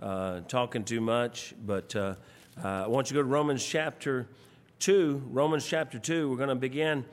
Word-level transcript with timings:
uh, 0.00 0.40
talking 0.48 0.82
too 0.82 1.00
much, 1.00 1.54
but 1.64 1.94
uh, 1.94 2.14
uh, 2.62 2.66
I 2.66 2.86
want 2.86 3.10
you 3.10 3.16
to 3.16 3.22
go 3.22 3.22
to 3.22 3.28
Romans 3.28 3.64
chapter 3.64 4.26
2. 4.78 5.24
Romans 5.30 5.66
chapter 5.66 5.98
2, 5.98 6.30
we're 6.30 6.36
going 6.36 6.48
to 6.48 6.54
begin. 6.54 7.04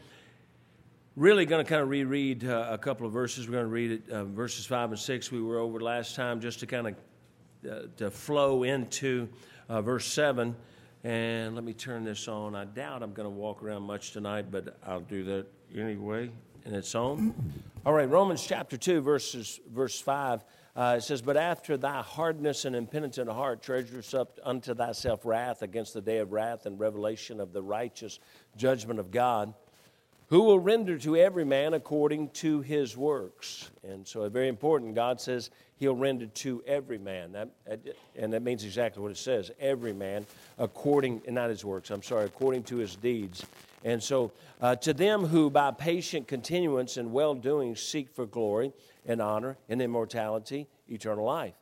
Really 1.17 1.45
going 1.45 1.65
to 1.65 1.69
kind 1.69 1.81
of 1.81 1.89
reread 1.89 2.45
uh, 2.45 2.67
a 2.69 2.77
couple 2.77 3.05
of 3.05 3.11
verses. 3.11 3.45
We're 3.45 3.53
going 3.53 3.65
to 3.65 3.71
read 3.71 3.91
it, 3.91 4.09
uh, 4.09 4.23
verses 4.23 4.65
5 4.65 4.91
and 4.91 4.99
6 4.99 5.31
we 5.31 5.41
were 5.41 5.57
over 5.57 5.81
last 5.81 6.15
time 6.15 6.39
just 6.39 6.59
to 6.61 6.67
kind 6.67 6.87
of 6.87 7.97
to 7.97 8.09
flow 8.09 8.63
into 8.63 9.27
verse 9.67 10.05
7. 10.05 10.55
And 11.03 11.55
let 11.55 11.63
me 11.63 11.73
turn 11.73 12.05
this 12.05 12.27
on. 12.27 12.55
I 12.55 12.65
doubt 12.65 13.03
I'm 13.03 13.13
going 13.13 13.25
to 13.25 13.35
walk 13.35 13.63
around 13.63 13.83
much 13.83 14.11
tonight, 14.11 14.45
but 14.49 14.77
I'll 14.85 15.01
do 15.01 15.23
that 15.25 15.45
anyway. 15.75 16.31
And 16.65 16.75
it's 16.75 16.95
on. 16.95 17.33
All 17.85 17.93
right, 17.93 18.09
Romans 18.09 18.45
chapter 18.45 18.77
2, 18.77 19.01
verses, 19.01 19.59
verse 19.73 19.99
5. 19.99 20.43
Uh, 20.77 20.95
it 20.99 21.01
says, 21.01 21.23
But 21.23 21.37
after 21.37 21.75
thy 21.75 22.03
hardness 22.03 22.63
and 22.63 22.75
impenitent 22.75 23.31
heart, 23.31 23.63
treasures 23.63 24.13
up 24.13 24.39
unto 24.43 24.75
thyself 24.75 25.25
wrath 25.25 25.63
against 25.63 25.95
the 25.95 26.01
day 26.01 26.19
of 26.19 26.31
wrath 26.31 26.67
and 26.67 26.79
revelation 26.79 27.39
of 27.39 27.51
the 27.51 27.63
righteous 27.63 28.19
judgment 28.55 28.99
of 28.99 29.09
God, 29.09 29.55
who 30.29 30.43
will 30.43 30.59
render 30.59 30.97
to 30.97 31.15
every 31.15 31.45
man 31.45 31.73
according 31.73 32.29
to 32.29 32.61
his 32.61 32.97
works. 32.97 33.71
And 33.83 34.05
so, 34.05 34.27
very 34.29 34.49
important, 34.49 34.93
God 34.93 35.21
says 35.21 35.49
he'll 35.77 35.95
render 35.95 36.25
to 36.25 36.63
every 36.67 36.97
man. 36.97 37.31
That, 37.31 37.49
and 38.15 38.33
that 38.33 38.41
means 38.41 38.63
exactly 38.63 39.01
what 39.01 39.11
it 39.11 39.17
says 39.17 39.51
every 39.59 39.93
man 39.93 40.25
according, 40.57 41.21
not 41.27 41.49
his 41.49 41.63
works, 41.63 41.91
I'm 41.91 42.03
sorry, 42.03 42.25
according 42.25 42.63
to 42.63 42.77
his 42.77 42.95
deeds. 42.95 43.45
And 43.83 44.03
so, 44.03 44.31
uh, 44.59 44.75
to 44.77 44.93
them 44.93 45.25
who 45.25 45.49
by 45.49 45.71
patient 45.71 46.27
continuance 46.27 46.97
and 46.97 47.13
well 47.13 47.33
doing 47.33 47.75
seek 47.75 48.09
for 48.09 48.25
glory 48.25 48.73
and 49.05 49.21
honor 49.21 49.57
and 49.69 49.81
immortality, 49.81 50.67
eternal 50.89 51.25
life. 51.25 51.53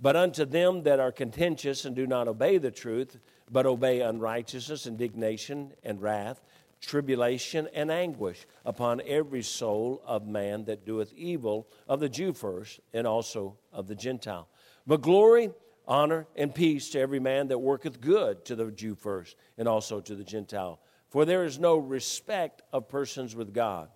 But 0.00 0.16
unto 0.16 0.44
them 0.44 0.82
that 0.84 0.98
are 0.98 1.12
contentious 1.12 1.84
and 1.84 1.94
do 1.94 2.06
not 2.06 2.26
obey 2.26 2.58
the 2.58 2.70
truth, 2.70 3.18
but 3.50 3.66
obey 3.66 4.00
unrighteousness, 4.00 4.86
indignation, 4.86 5.72
and 5.84 6.00
wrath, 6.00 6.40
tribulation, 6.84 7.68
and 7.74 7.90
anguish 7.90 8.46
upon 8.64 9.00
every 9.06 9.42
soul 9.42 10.02
of 10.06 10.26
man 10.26 10.64
that 10.64 10.86
doeth 10.86 11.12
evil, 11.14 11.68
of 11.88 12.00
the 12.00 12.08
Jew 12.08 12.32
first, 12.32 12.80
and 12.92 13.06
also 13.06 13.56
of 13.72 13.86
the 13.86 13.94
Gentile. 13.94 14.48
But 14.86 15.00
glory, 15.00 15.50
honor, 15.86 16.26
and 16.36 16.54
peace 16.54 16.90
to 16.90 17.00
every 17.00 17.20
man 17.20 17.48
that 17.48 17.58
worketh 17.58 18.00
good, 18.00 18.44
to 18.46 18.56
the 18.56 18.70
Jew 18.70 18.94
first, 18.94 19.36
and 19.58 19.66
also 19.66 20.00
to 20.00 20.14
the 20.14 20.24
Gentile. 20.24 20.80
For 21.08 21.24
there 21.24 21.44
is 21.44 21.58
no 21.58 21.76
respect 21.76 22.62
of 22.72 22.88
persons 22.88 23.34
with 23.34 23.54
God. 23.54 23.88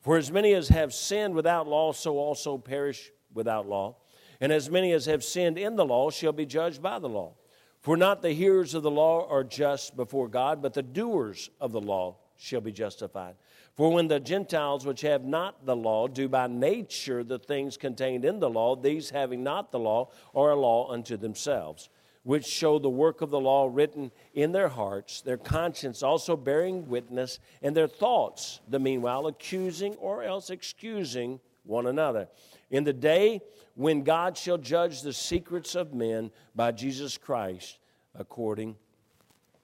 For 0.00 0.16
as 0.16 0.30
many 0.30 0.54
as 0.54 0.68
have 0.68 0.94
sinned 0.94 1.34
without 1.34 1.66
law, 1.66 1.92
so 1.92 2.18
also 2.18 2.58
perish 2.58 3.10
without 3.32 3.66
law. 3.68 3.96
And 4.40 4.52
as 4.52 4.70
many 4.70 4.92
as 4.92 5.06
have 5.06 5.24
sinned 5.24 5.58
in 5.58 5.76
the 5.76 5.84
law 5.84 6.10
shall 6.10 6.32
be 6.32 6.46
judged 6.46 6.82
by 6.82 6.98
the 6.98 7.08
law. 7.08 7.34
For 7.80 7.96
not 7.96 8.20
the 8.20 8.32
hearers 8.32 8.74
of 8.74 8.82
the 8.82 8.90
law 8.90 9.28
are 9.28 9.44
just 9.44 9.96
before 9.96 10.28
God, 10.28 10.60
but 10.60 10.74
the 10.74 10.82
doers 10.82 11.50
of 11.60 11.72
the 11.72 11.80
law 11.80 12.18
shall 12.36 12.60
be 12.60 12.72
justified. 12.72 13.34
For 13.74 13.92
when 13.92 14.08
the 14.08 14.20
Gentiles 14.20 14.86
which 14.86 15.02
have 15.02 15.24
not 15.24 15.66
the 15.66 15.76
law 15.76 16.08
do 16.08 16.28
by 16.28 16.46
nature 16.46 17.22
the 17.22 17.38
things 17.38 17.76
contained 17.76 18.24
in 18.24 18.40
the 18.40 18.50
law, 18.50 18.76
these 18.76 19.10
having 19.10 19.42
not 19.42 19.70
the 19.70 19.78
law 19.78 20.10
are 20.34 20.50
a 20.50 20.56
law 20.56 20.90
unto 20.90 21.16
themselves 21.16 21.88
which 22.26 22.44
show 22.44 22.80
the 22.80 22.90
work 22.90 23.20
of 23.20 23.30
the 23.30 23.38
law 23.38 23.70
written 23.72 24.10
in 24.34 24.50
their 24.50 24.66
hearts, 24.66 25.20
their 25.20 25.36
conscience 25.36 26.02
also 26.02 26.36
bearing 26.36 26.88
witness, 26.88 27.38
and 27.62 27.76
their 27.76 27.86
thoughts, 27.86 28.58
the 28.66 28.80
meanwhile, 28.80 29.28
accusing 29.28 29.94
or 29.94 30.24
else 30.24 30.50
excusing 30.50 31.38
one 31.62 31.86
another. 31.86 32.26
In 32.68 32.82
the 32.82 32.92
day 32.92 33.40
when 33.76 34.02
God 34.02 34.36
shall 34.36 34.58
judge 34.58 35.02
the 35.02 35.12
secrets 35.12 35.76
of 35.76 35.94
men 35.94 36.32
by 36.56 36.72
Jesus 36.72 37.16
Christ, 37.16 37.78
according 38.12 38.74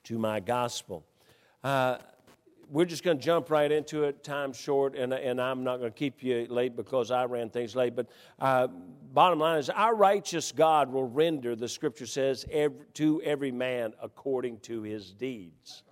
to 0.05 0.17
my 0.17 0.39
gospel. 0.39 1.05
Uh, 1.65 1.97
we're 2.73 2.87
just 2.87 3.05
going 3.05 3.19
to 3.19 3.23
jump 3.23 3.51
right 3.51 3.71
into 3.71 4.05
it. 4.05 4.25
Time's 4.25 4.59
short, 4.59 4.97
and, 4.97 5.13
and 5.13 5.39
I'm 5.39 5.63
not 5.63 5.77
going 5.77 5.93
to 5.93 5.99
keep 5.99 6.23
you 6.23 6.47
late 6.49 6.75
because 6.75 7.11
I 7.11 7.27
ran 7.27 7.51
things 7.51 7.77
late. 7.77 7.95
But 7.95 8.09
uh, 8.39 8.69
bottom 9.13 9.39
line 9.39 9.59
is, 9.59 9.69
our 9.69 9.95
righteous 9.95 10.53
God 10.53 10.91
will 10.91 11.07
render, 11.07 11.55
the 11.55 11.69
scripture 11.69 12.07
says, 12.07 12.47
every, 12.51 12.87
to 12.95 13.21
every 13.23 13.53
man 13.53 13.93
according 14.03 14.61
to 14.61 14.83
his 14.83 15.13
deeds. 15.13 15.83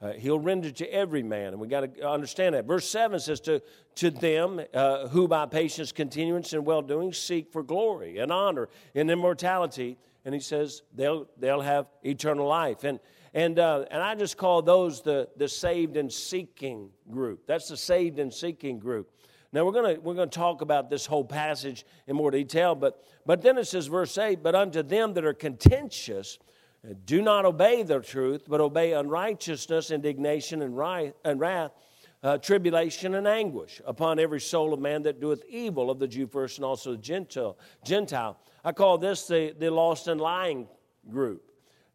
Uh, 0.00 0.12
he'll 0.12 0.38
render 0.38 0.70
to 0.70 0.86
every 0.94 1.24
man, 1.24 1.48
and 1.48 1.60
we 1.60 1.66
got 1.66 1.96
to 1.96 2.08
understand 2.08 2.54
that. 2.54 2.64
Verse 2.64 2.88
7 2.88 3.18
says, 3.18 3.40
To, 3.40 3.60
to 3.96 4.10
them 4.10 4.60
uh, 4.72 5.08
who 5.08 5.26
by 5.26 5.46
patience, 5.46 5.90
continuance, 5.90 6.52
and 6.52 6.64
well 6.64 6.80
doing 6.80 7.12
seek 7.12 7.52
for 7.52 7.64
glory 7.64 8.18
and 8.18 8.30
honor 8.30 8.68
and 8.94 9.10
immortality. 9.10 9.98
And 10.24 10.32
he 10.32 10.40
says, 10.40 10.82
they'll, 10.94 11.26
they'll 11.38 11.60
have 11.60 11.86
eternal 12.04 12.46
life. 12.46 12.84
And 12.84 13.00
and, 13.34 13.58
uh, 13.58 13.84
and 13.90 14.02
I 14.02 14.14
just 14.14 14.36
call 14.36 14.62
those 14.62 15.02
the, 15.02 15.28
the 15.36 15.48
saved 15.48 15.96
and 15.96 16.12
seeking 16.12 16.90
group. 17.10 17.46
That's 17.46 17.68
the 17.68 17.76
saved 17.76 18.18
and 18.18 18.32
seeking 18.32 18.78
group. 18.78 19.10
Now 19.52 19.64
we're 19.64 19.72
going 19.72 20.02
we're 20.02 20.14
gonna 20.14 20.28
talk 20.28 20.62
about 20.62 20.90
this 20.90 21.06
whole 21.06 21.24
passage 21.24 21.84
in 22.06 22.16
more 22.16 22.30
detail, 22.30 22.74
but, 22.74 23.04
but 23.26 23.42
then 23.42 23.58
it 23.58 23.66
says, 23.66 23.88
verse 23.88 24.16
8, 24.16 24.42
but 24.42 24.54
unto 24.54 24.82
them 24.82 25.14
that 25.14 25.24
are 25.24 25.34
contentious, 25.34 26.38
do 27.04 27.20
not 27.20 27.44
obey 27.44 27.82
the 27.82 28.00
truth, 28.00 28.44
but 28.48 28.60
obey 28.60 28.92
unrighteousness, 28.92 29.90
indignation, 29.90 30.62
and, 30.62 30.76
right, 30.76 31.14
and 31.24 31.38
wrath, 31.38 31.72
uh, 32.22 32.38
tribulation, 32.38 33.14
and 33.16 33.26
anguish 33.26 33.80
upon 33.84 34.18
every 34.18 34.40
soul 34.40 34.72
of 34.72 34.80
man 34.80 35.02
that 35.02 35.20
doeth 35.20 35.42
evil, 35.48 35.90
of 35.90 35.98
the 35.98 36.08
Jew 36.08 36.26
first 36.26 36.58
and 36.58 36.64
also 36.64 36.92
the 36.92 36.98
Gentile. 36.98 37.58
Gentile. 37.84 38.38
I 38.64 38.72
call 38.72 38.98
this 38.98 39.26
the, 39.26 39.54
the 39.58 39.70
lost 39.70 40.08
and 40.08 40.20
lying 40.20 40.68
group. 41.10 41.49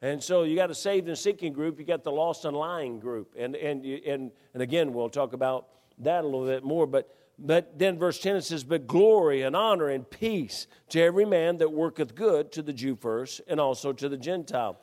And 0.06 0.24
so 0.24 0.44
you 0.44 0.56
got 0.56 0.70
a 0.70 0.76
saved 0.76 1.08
and 1.08 1.18
seeking 1.18 1.52
group, 1.52 1.80
you 1.80 1.86
got 1.86 2.04
the 2.04 2.12
lost 2.12 2.46
and 2.46 2.56
lying 2.56 3.00
group. 3.00 3.34
And, 3.36 3.56
and, 3.56 3.84
and, 3.84 4.30
and 4.54 4.62
again, 4.62 4.94
we'll 4.94 5.10
talk 5.10 5.34
about 5.34 5.70
that 5.98 6.24
a 6.24 6.28
little 6.28 6.46
bit 6.46 6.64
more. 6.64 6.86
But, 6.86 7.10
but 7.40 7.80
then 7.80 7.98
verse 7.98 8.20
10 8.20 8.36
it 8.36 8.44
says, 8.44 8.64
But 8.64 8.86
glory 8.86 9.42
and 9.42 9.56
honor 9.56 9.90
and 9.90 10.08
peace 10.08 10.68
to 10.90 11.02
every 11.02 11.26
man 11.26 11.58
that 11.58 11.72
worketh 11.72 12.14
good, 12.14 12.52
to 12.52 12.62
the 12.62 12.72
Jew 12.72 12.96
first, 12.96 13.42
and 13.48 13.60
also 13.60 13.94
to 13.94 14.08
the 14.08 14.16
Gentile. 14.16 14.80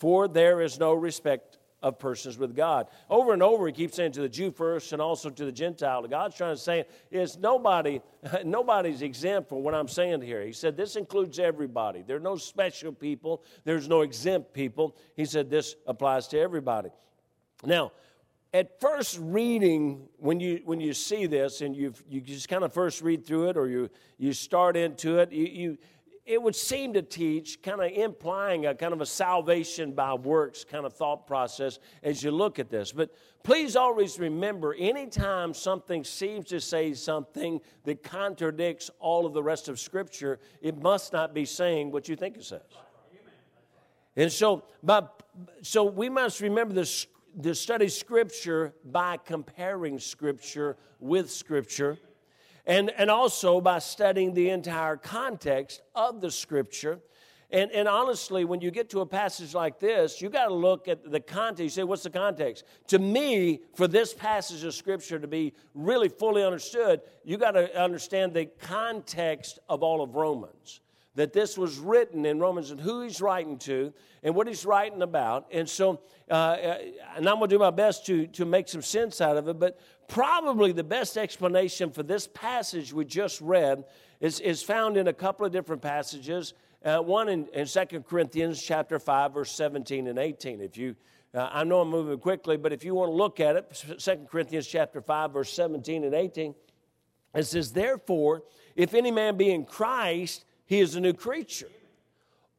For 0.00 0.26
there 0.26 0.60
is 0.60 0.80
no 0.80 0.92
respect 0.92 1.58
of 1.84 1.98
persons 1.98 2.38
with 2.38 2.56
God. 2.56 2.88
Over 3.10 3.34
and 3.34 3.42
over, 3.42 3.66
he 3.66 3.72
keeps 3.72 3.96
saying 3.96 4.12
to 4.12 4.22
the 4.22 4.28
Jew 4.28 4.50
first 4.50 4.94
and 4.94 5.02
also 5.02 5.28
to 5.28 5.44
the 5.44 5.52
Gentile. 5.52 6.02
God's 6.08 6.34
trying 6.34 6.54
to 6.54 6.60
say 6.60 6.86
is 7.10 7.36
nobody, 7.36 8.00
nobody's 8.44 9.02
exempt 9.02 9.50
from 9.50 9.62
what 9.62 9.74
I'm 9.74 9.86
saying 9.86 10.22
here. 10.22 10.42
He 10.42 10.52
said 10.52 10.78
this 10.78 10.96
includes 10.96 11.38
everybody. 11.38 12.02
There 12.02 12.16
are 12.16 12.20
no 12.20 12.36
special 12.36 12.90
people. 12.90 13.44
There's 13.64 13.86
no 13.86 14.00
exempt 14.00 14.54
people. 14.54 14.96
He 15.14 15.26
said 15.26 15.50
this 15.50 15.76
applies 15.86 16.26
to 16.28 16.38
everybody. 16.40 16.88
Now, 17.62 17.92
at 18.54 18.80
first 18.80 19.18
reading, 19.20 20.08
when 20.16 20.40
you 20.40 20.62
when 20.64 20.80
you 20.80 20.94
see 20.94 21.26
this 21.26 21.60
and 21.60 21.76
you 21.76 21.92
you 22.08 22.22
just 22.22 22.48
kind 22.48 22.64
of 22.64 22.72
first 22.72 23.02
read 23.02 23.26
through 23.26 23.50
it 23.50 23.58
or 23.58 23.68
you 23.68 23.90
you 24.16 24.32
start 24.32 24.76
into 24.76 25.18
it, 25.18 25.32
you, 25.32 25.44
you 25.44 25.78
it 26.26 26.40
would 26.40 26.56
seem 26.56 26.94
to 26.94 27.02
teach, 27.02 27.60
kind 27.62 27.82
of 27.82 27.92
implying 27.92 28.66
a 28.66 28.74
kind 28.74 28.94
of 28.94 29.02
a 29.02 29.06
salvation 29.06 29.92
by 29.92 30.14
works 30.14 30.64
kind 30.64 30.86
of 30.86 30.94
thought 30.94 31.26
process 31.26 31.78
as 32.02 32.22
you 32.22 32.30
look 32.30 32.58
at 32.58 32.70
this. 32.70 32.92
But 32.92 33.14
please 33.42 33.76
always 33.76 34.18
remember 34.18 34.74
anytime 34.74 35.52
something 35.52 36.02
seems 36.02 36.46
to 36.46 36.60
say 36.60 36.94
something 36.94 37.60
that 37.84 38.02
contradicts 38.02 38.90
all 39.00 39.26
of 39.26 39.34
the 39.34 39.42
rest 39.42 39.68
of 39.68 39.78
Scripture, 39.78 40.38
it 40.62 40.80
must 40.80 41.12
not 41.12 41.34
be 41.34 41.44
saying 41.44 41.90
what 41.90 42.08
you 42.08 42.16
think 42.16 42.36
it 42.36 42.44
says. 42.44 42.62
And 44.16 44.32
so, 44.32 44.64
but, 44.82 45.22
so 45.60 45.84
we 45.84 46.08
must 46.08 46.40
remember 46.40 46.72
this, 46.72 47.06
to 47.42 47.54
study 47.54 47.88
Scripture 47.88 48.72
by 48.84 49.18
comparing 49.18 49.98
Scripture 49.98 50.78
with 51.00 51.30
Scripture 51.30 51.98
and, 52.66 52.90
and 52.90 53.10
also 53.10 53.60
by 53.60 53.78
studying 53.78 54.34
the 54.34 54.50
entire 54.50 54.96
context 54.96 55.82
of 55.94 56.20
the 56.20 56.30
scripture. 56.30 57.00
And, 57.50 57.70
and 57.70 57.86
honestly, 57.86 58.44
when 58.44 58.60
you 58.60 58.70
get 58.70 58.90
to 58.90 59.00
a 59.00 59.06
passage 59.06 59.54
like 59.54 59.78
this, 59.78 60.20
you 60.20 60.28
got 60.28 60.46
to 60.46 60.54
look 60.54 60.88
at 60.88 61.10
the 61.10 61.20
context. 61.20 61.62
You 61.62 61.82
say, 61.82 61.84
what's 61.84 62.02
the 62.02 62.10
context? 62.10 62.64
To 62.88 62.98
me, 62.98 63.60
for 63.74 63.86
this 63.86 64.12
passage 64.12 64.64
of 64.64 64.74
scripture 64.74 65.18
to 65.18 65.28
be 65.28 65.52
really 65.74 66.08
fully 66.08 66.42
understood, 66.42 67.02
you 67.22 67.36
got 67.36 67.52
to 67.52 67.80
understand 67.80 68.32
the 68.32 68.46
context 68.46 69.58
of 69.68 69.82
all 69.82 70.02
of 70.02 70.16
Romans 70.16 70.80
that 71.14 71.32
this 71.32 71.56
was 71.56 71.78
written 71.78 72.26
in 72.26 72.40
Romans 72.40 72.70
and 72.70 72.80
who 72.80 73.02
he's 73.02 73.20
writing 73.20 73.58
to 73.58 73.92
and 74.22 74.34
what 74.34 74.48
he's 74.48 74.66
writing 74.66 75.02
about. 75.02 75.46
And 75.52 75.68
so, 75.68 76.00
uh, 76.30 76.34
uh 76.34 76.78
and 77.16 77.28
I'm 77.28 77.36
going 77.36 77.50
to 77.50 77.54
do 77.54 77.58
my 77.58 77.70
best 77.70 78.04
to, 78.06 78.26
to 78.28 78.44
make 78.44 78.68
some 78.68 78.82
sense 78.82 79.20
out 79.20 79.36
of 79.36 79.48
it, 79.48 79.58
but 79.58 79.78
probably 80.08 80.72
the 80.72 80.84
best 80.84 81.16
explanation 81.16 81.90
for 81.90 82.02
this 82.02 82.26
passage 82.26 82.92
we 82.92 83.04
just 83.04 83.40
read 83.40 83.84
is, 84.20 84.40
is 84.40 84.62
found 84.62 84.96
in 84.96 85.08
a 85.08 85.12
couple 85.12 85.46
of 85.46 85.52
different 85.52 85.82
passages. 85.82 86.54
Uh, 86.84 86.98
one 86.98 87.28
in, 87.28 87.46
in 87.54 87.66
2 87.66 88.00
Corinthians 88.00 88.60
chapter 88.60 88.98
5, 88.98 89.34
verse 89.34 89.52
17 89.52 90.08
and 90.08 90.18
18. 90.18 90.60
If 90.60 90.76
you, 90.76 90.96
uh, 91.32 91.48
I 91.52 91.64
know 91.64 91.80
I'm 91.80 91.90
moving 91.90 92.18
quickly, 92.18 92.56
but 92.56 92.72
if 92.72 92.84
you 92.84 92.94
want 92.94 93.10
to 93.10 93.14
look 93.14 93.38
at 93.38 93.56
it, 93.56 93.98
2 93.98 94.26
Corinthians 94.30 94.66
chapter 94.66 95.00
5, 95.00 95.32
verse 95.32 95.52
17 95.52 96.04
and 96.04 96.14
18, 96.14 96.54
it 97.34 97.44
says, 97.44 97.72
Therefore, 97.72 98.42
if 98.76 98.94
any 98.94 99.10
man 99.10 99.36
be 99.36 99.50
in 99.50 99.64
Christ, 99.64 100.44
he 100.66 100.80
is 100.80 100.94
a 100.94 101.00
new 101.00 101.12
creature. 101.12 101.68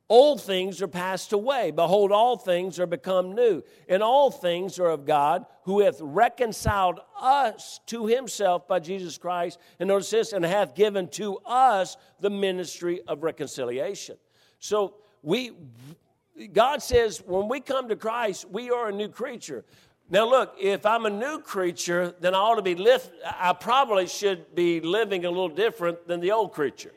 Old 0.08 0.40
things 0.42 0.84
are 0.84 0.88
passed 0.88 1.34
away. 1.34 1.72
Behold, 1.72 2.12
all 2.12 2.38
things 2.38 2.80
are 2.80 2.86
become 2.86 3.34
new. 3.34 3.64
And 3.90 4.04
all 4.04 4.30
things 4.30 4.78
are 4.78 4.90
of 4.90 5.06
God, 5.06 5.46
who 5.64 5.82
hath 5.82 5.98
reconciled 6.00 7.00
us 7.20 7.80
to 7.88 8.06
himself 8.06 8.68
by 8.68 8.80
Jesus 8.80 9.18
Christ, 9.18 9.58
and 9.80 9.88
notice 9.88 10.12
this, 10.12 10.34
and 10.34 10.46
hath 10.46 10.76
given 10.76 11.08
to 11.10 11.38
us 11.40 11.98
the 12.20 12.30
ministry 12.30 13.02
of 13.08 13.24
reconciliation. 13.24 14.18
So 14.60 14.96
we 15.24 15.54
God 16.52 16.84
says 16.84 17.24
when 17.26 17.48
we 17.48 17.62
come 17.62 17.90
to 17.90 17.96
Christ, 17.96 18.46
we 18.50 18.70
are 18.70 18.90
a 18.90 18.92
new 18.92 19.08
creature. 19.08 19.64
Now, 20.10 20.30
look, 20.30 20.56
if 20.60 20.86
I'm 20.86 21.06
a 21.06 21.10
new 21.10 21.40
creature, 21.40 22.14
then 22.20 22.36
I 22.36 22.38
ought 22.38 22.56
to 22.56 22.62
be 22.62 22.76
live, 22.76 23.10
I 23.26 23.54
probably 23.54 24.06
should 24.06 24.54
be 24.54 24.80
living 24.80 25.26
a 25.26 25.30
little 25.30 25.50
different 25.50 26.08
than 26.08 26.20
the 26.20 26.32
old 26.32 26.52
creature. 26.52 26.92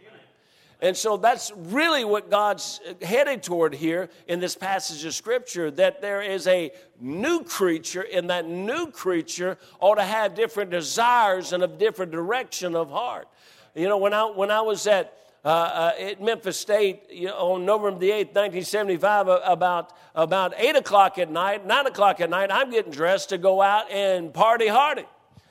And 0.80 0.96
so 0.96 1.16
that's 1.16 1.50
really 1.56 2.04
what 2.04 2.30
God's 2.30 2.80
headed 3.02 3.42
toward 3.42 3.74
here 3.74 4.08
in 4.28 4.38
this 4.38 4.54
passage 4.54 5.04
of 5.04 5.12
Scripture 5.12 5.72
that 5.72 6.00
there 6.00 6.22
is 6.22 6.46
a 6.46 6.70
new 7.00 7.42
creature, 7.42 8.06
and 8.12 8.30
that 8.30 8.46
new 8.46 8.90
creature 8.90 9.58
ought 9.80 9.96
to 9.96 10.04
have 10.04 10.36
different 10.36 10.70
desires 10.70 11.52
and 11.52 11.64
a 11.64 11.66
different 11.66 12.12
direction 12.12 12.76
of 12.76 12.90
heart. 12.90 13.26
You 13.74 13.88
know, 13.88 13.98
when 13.98 14.14
I, 14.14 14.24
when 14.26 14.52
I 14.52 14.60
was 14.60 14.86
at, 14.86 15.14
uh, 15.44 15.48
uh, 15.48 15.92
at 15.98 16.22
Memphis 16.22 16.58
State 16.58 17.02
you 17.10 17.26
know, 17.26 17.54
on 17.54 17.66
November 17.66 17.98
the 17.98 18.10
8th, 18.10 18.34
1975, 18.34 19.28
uh, 19.28 19.40
about, 19.44 19.92
about 20.14 20.54
8 20.56 20.76
o'clock 20.76 21.18
at 21.18 21.28
night, 21.28 21.66
9 21.66 21.86
o'clock 21.86 22.20
at 22.20 22.30
night, 22.30 22.50
I'm 22.52 22.70
getting 22.70 22.92
dressed 22.92 23.30
to 23.30 23.38
go 23.38 23.60
out 23.60 23.90
and 23.90 24.32
party 24.32 24.68
hardy. 24.68 25.06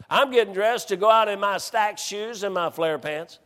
I'm 0.09 0.31
getting 0.31 0.53
dressed 0.53 0.87
to 0.89 0.95
go 0.95 1.09
out 1.09 1.27
in 1.27 1.37
my 1.41 1.57
stacked 1.57 1.99
shoes 1.99 2.43
and 2.43 2.53
my 2.53 2.69
flare 2.69 2.97
pants. 2.97 3.39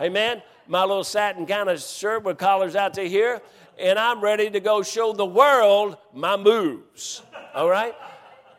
Amen 0.00 0.40
my 0.70 0.82
little 0.82 1.02
satin 1.02 1.46
kind 1.46 1.68
of 1.68 1.80
shirt 1.80 2.22
with 2.22 2.38
collars 2.38 2.76
out 2.76 2.94
to 2.94 3.02
here, 3.02 3.42
and 3.76 3.98
I'm 3.98 4.20
ready 4.20 4.48
to 4.50 4.60
go 4.60 4.82
show 4.82 5.12
the 5.12 5.26
world 5.26 5.96
my 6.14 6.36
moves. 6.36 7.22
All 7.54 7.68
right? 7.68 7.92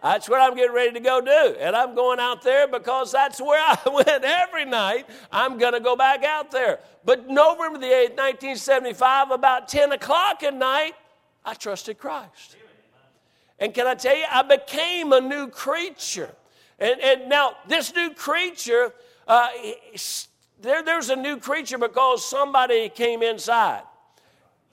That's 0.04 0.28
what 0.28 0.42
I'm 0.42 0.54
getting 0.56 0.76
ready 0.76 0.92
to 0.92 1.00
go 1.00 1.22
do. 1.22 1.56
And 1.58 1.74
I'm 1.74 1.96
going 1.96 2.20
out 2.20 2.42
there 2.42 2.68
because 2.68 3.14
that's 3.14 3.40
where 3.40 3.62
I 3.62 3.78
went 3.94 4.26
every 4.26 4.66
night. 4.66 5.08
I'm 5.32 5.58
going 5.58 5.72
to 5.72 5.80
go 5.80 5.96
back 5.96 6.26
out 6.26 6.52
there. 6.52 6.80
But 7.06 7.30
November 7.30 7.80
the 7.80 7.86
8th, 7.86 8.18
1975, 8.18 9.32
about 9.32 9.70
10 9.70 9.94
o'clock 9.94 10.44
at 10.44 10.54
night, 10.54 10.96
I 11.46 11.54
trusted 11.54 11.98
Christ. 11.98 12.58
And 13.58 13.74
can 13.74 13.88
I 13.88 13.96
tell 13.96 14.18
you, 14.18 14.26
I 14.30 14.42
became 14.42 15.14
a 15.14 15.22
new 15.22 15.48
creature. 15.48 16.36
And, 16.78 17.00
and 17.00 17.30
now, 17.30 17.56
this 17.68 17.94
new 17.96 18.10
creature, 18.10 18.92
uh, 19.28 19.50
there, 20.62 20.84
there's 20.84 21.10
a 21.10 21.16
new 21.16 21.38
creature 21.38 21.78
because 21.78 22.26
somebody 22.26 22.90
came 22.90 23.24
inside. 23.24 23.84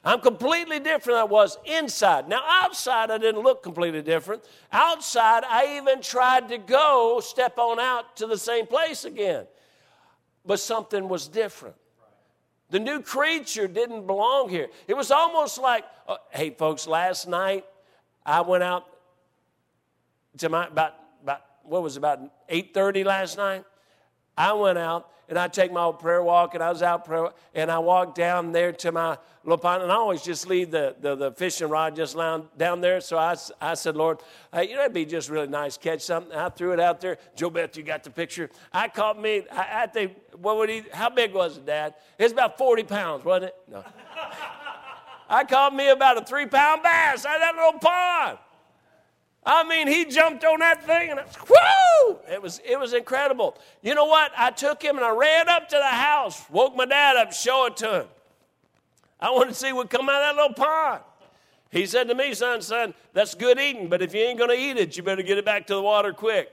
I'm 0.05 0.21
completely 0.21 0.79
different 0.79 1.19
I 1.19 1.25
was 1.25 1.59
inside. 1.65 2.29
Now, 2.29 2.43
outside, 2.47 3.11
I 3.11 3.19
didn't 3.19 3.43
look 3.43 3.63
completely 3.63 4.03
different. 4.03 4.45
Outside, 4.73 5.45
I 5.45 5.79
even 5.79 6.01
tried 6.01 6.49
to 6.49 6.59
go 6.59 7.21
step 7.23 7.59
on 7.59 7.81
out 7.81 8.17
to 8.17 8.27
the 8.27 8.39
same 8.39 8.67
place 8.67 9.05
again. 9.05 9.47
But 10.47 10.61
something 10.61 11.09
was 11.09 11.27
different. 11.29 11.75
The 12.71 12.79
new 12.79 13.03
creature 13.03 13.67
didn't 13.67 14.07
belong 14.07 14.49
here. 14.51 14.69
It 14.87 14.97
was 14.97 15.11
almost 15.11 15.59
like, 15.59 15.85
uh, 16.07 16.17
hey, 16.31 16.51
folks, 16.51 16.87
last 16.87 17.27
night 17.27 17.65
I 18.25 18.43
went 18.43 18.63
out 18.63 18.87
to 20.39 20.49
my, 20.49 20.67
about, 20.67 20.95
about 21.23 21.43
what 21.65 21.83
was 21.83 21.97
it, 21.97 21.99
about 21.99 22.21
8.30 22.49 23.05
last 23.05 23.37
night? 23.37 23.65
I 24.37 24.53
went 24.53 24.79
out 24.79 25.11
and 25.29 25.39
I 25.39 25.49
take 25.49 25.73
my 25.73 25.83
old 25.83 25.99
prayer 25.99 26.23
walk, 26.23 26.55
and 26.55 26.63
I 26.63 26.71
was 26.71 26.83
out 26.83 27.05
prayer, 27.05 27.31
and 27.55 27.71
I 27.71 27.79
walked 27.79 28.17
down 28.17 28.53
there 28.53 28.73
to 28.73 28.93
my 28.93 29.19
little 29.45 29.59
pond, 29.59 29.83
and 29.83 29.93
I 29.93 29.97
always 29.97 30.23
just 30.23 30.49
leave 30.49 30.71
the, 30.71 30.97
the, 31.01 31.15
the 31.15 31.33
fishing 31.33 31.69
rod 31.69 31.97
just 31.97 32.17
down 32.17 32.81
there. 32.81 33.01
So 33.01 33.19
I, 33.19 33.37
I 33.61 33.75
said, 33.75 33.97
Lord, 33.97 34.21
hey, 34.53 34.69
you 34.69 34.77
know, 34.77 34.83
it'd 34.83 34.93
be 34.93 35.05
just 35.05 35.29
really 35.29 35.47
nice 35.47 35.77
catch 35.77 36.01
something. 36.01 36.37
I 36.37 36.49
threw 36.49 36.73
it 36.73 36.81
out 36.81 37.01
there. 37.01 37.19
Joe 37.37 37.51
Beth, 37.51 37.77
you 37.77 37.83
got 37.83 38.05
the 38.05 38.11
picture. 38.11 38.51
I 38.73 38.89
caught 38.89 39.21
me, 39.21 39.45
I, 39.53 39.83
I 39.83 39.87
think, 39.87 40.17
what 40.41 40.57
would 40.57 40.71
he, 40.71 40.85
how 40.93 41.11
big 41.11 41.35
was 41.35 41.59
it, 41.59 41.67
Dad? 41.67 41.95
It's 42.19 42.33
about 42.33 42.59
40 42.59 42.85
pounds, 42.85 43.25
wasn't 43.25 43.47
it? 43.47 43.55
No. 43.71 43.85
I 45.29 45.45
caught 45.45 45.75
me 45.75 45.91
about 45.91 46.17
a 46.17 46.25
three 46.25 46.47
pound 46.47 46.83
bass 46.83 47.27
out 47.27 47.37
of 47.37 47.41
that 47.43 47.55
little 47.55 47.79
pond. 47.79 48.39
I 49.51 49.67
mean, 49.67 49.89
he 49.89 50.05
jumped 50.05 50.45
on 50.45 50.61
that 50.61 50.85
thing 50.85 51.11
and 51.11 51.21
whoo! 51.49 52.19
It 52.31 52.41
was, 52.43 52.61
it 52.69 52.79
was 52.79 52.93
incredible. 52.93 53.57
You 53.81 53.95
know 53.95 54.05
what? 54.05 54.31
I 54.37 54.51
took 54.51 54.83
him 54.83 54.97
and 54.97 55.05
I 55.05 55.11
ran 55.11 55.49
up 55.49 55.71
to 55.71 55.77
the 55.77 55.83
house, 55.83 56.45
woke 56.51 56.77
my 56.77 56.85
dad 56.85 57.17
up, 57.17 57.33
show 57.33 57.65
it 57.65 57.77
to 57.79 58.01
him. 58.01 58.07
I 59.19 59.31
wanted 59.31 59.49
to 59.49 59.55
see 59.55 59.73
what 59.73 59.89
come 59.89 60.07
out 60.11 60.23
of 60.23 60.37
that 60.37 60.43
little 60.43 60.55
pond. 60.55 61.01
He 61.71 61.87
said 61.87 62.09
to 62.09 62.15
me, 62.15 62.35
son, 62.35 62.61
son, 62.61 62.93
that's 63.15 63.35
good 63.35 63.59
eating, 63.59 63.89
but 63.89 64.03
if 64.03 64.15
you 64.15 64.21
ain't 64.21 64.39
going 64.39 64.51
to 64.51 64.57
eat 64.57 64.77
it, 64.77 64.99
you 64.99 65.03
better 65.03 65.23
get 65.23 65.39
it 65.39 65.47
back 65.47 65.67
to 65.69 65.75
the 65.75 65.83
water 65.83 66.13
quick. 66.13 66.51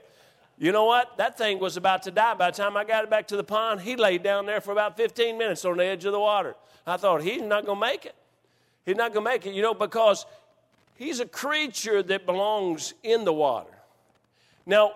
You 0.56 0.72
know 0.72 0.86
what? 0.86 1.18
That 1.18 1.36
thing 1.36 1.58
was 1.58 1.76
about 1.76 2.02
to 2.04 2.10
die. 2.10 2.32
By 2.32 2.50
the 2.50 2.56
time 2.56 2.78
I 2.78 2.84
got 2.84 3.04
it 3.04 3.10
back 3.10 3.28
to 3.28 3.36
the 3.36 3.44
pond, 3.44 3.82
he 3.82 3.96
laid 3.96 4.22
down 4.22 4.46
there 4.46 4.62
for 4.62 4.72
about 4.72 4.96
15 4.96 5.36
minutes 5.36 5.66
on 5.66 5.76
the 5.76 5.84
edge 5.84 6.06
of 6.06 6.12
the 6.12 6.20
water. 6.20 6.54
I 6.86 6.96
thought, 6.96 7.22
he's 7.22 7.42
not 7.42 7.66
going 7.66 7.76
to 7.78 7.86
make 7.86 8.06
it. 8.06 8.14
He's 8.86 8.96
not 8.96 9.12
going 9.12 9.24
to 9.24 9.30
make 9.30 9.44
it, 9.44 9.52
you 9.52 9.60
know, 9.60 9.74
because 9.74 10.24
He's 10.96 11.20
a 11.20 11.26
creature 11.26 12.02
that 12.02 12.26
belongs 12.26 12.94
in 13.02 13.24
the 13.24 13.32
water. 13.32 13.72
Now, 14.64 14.94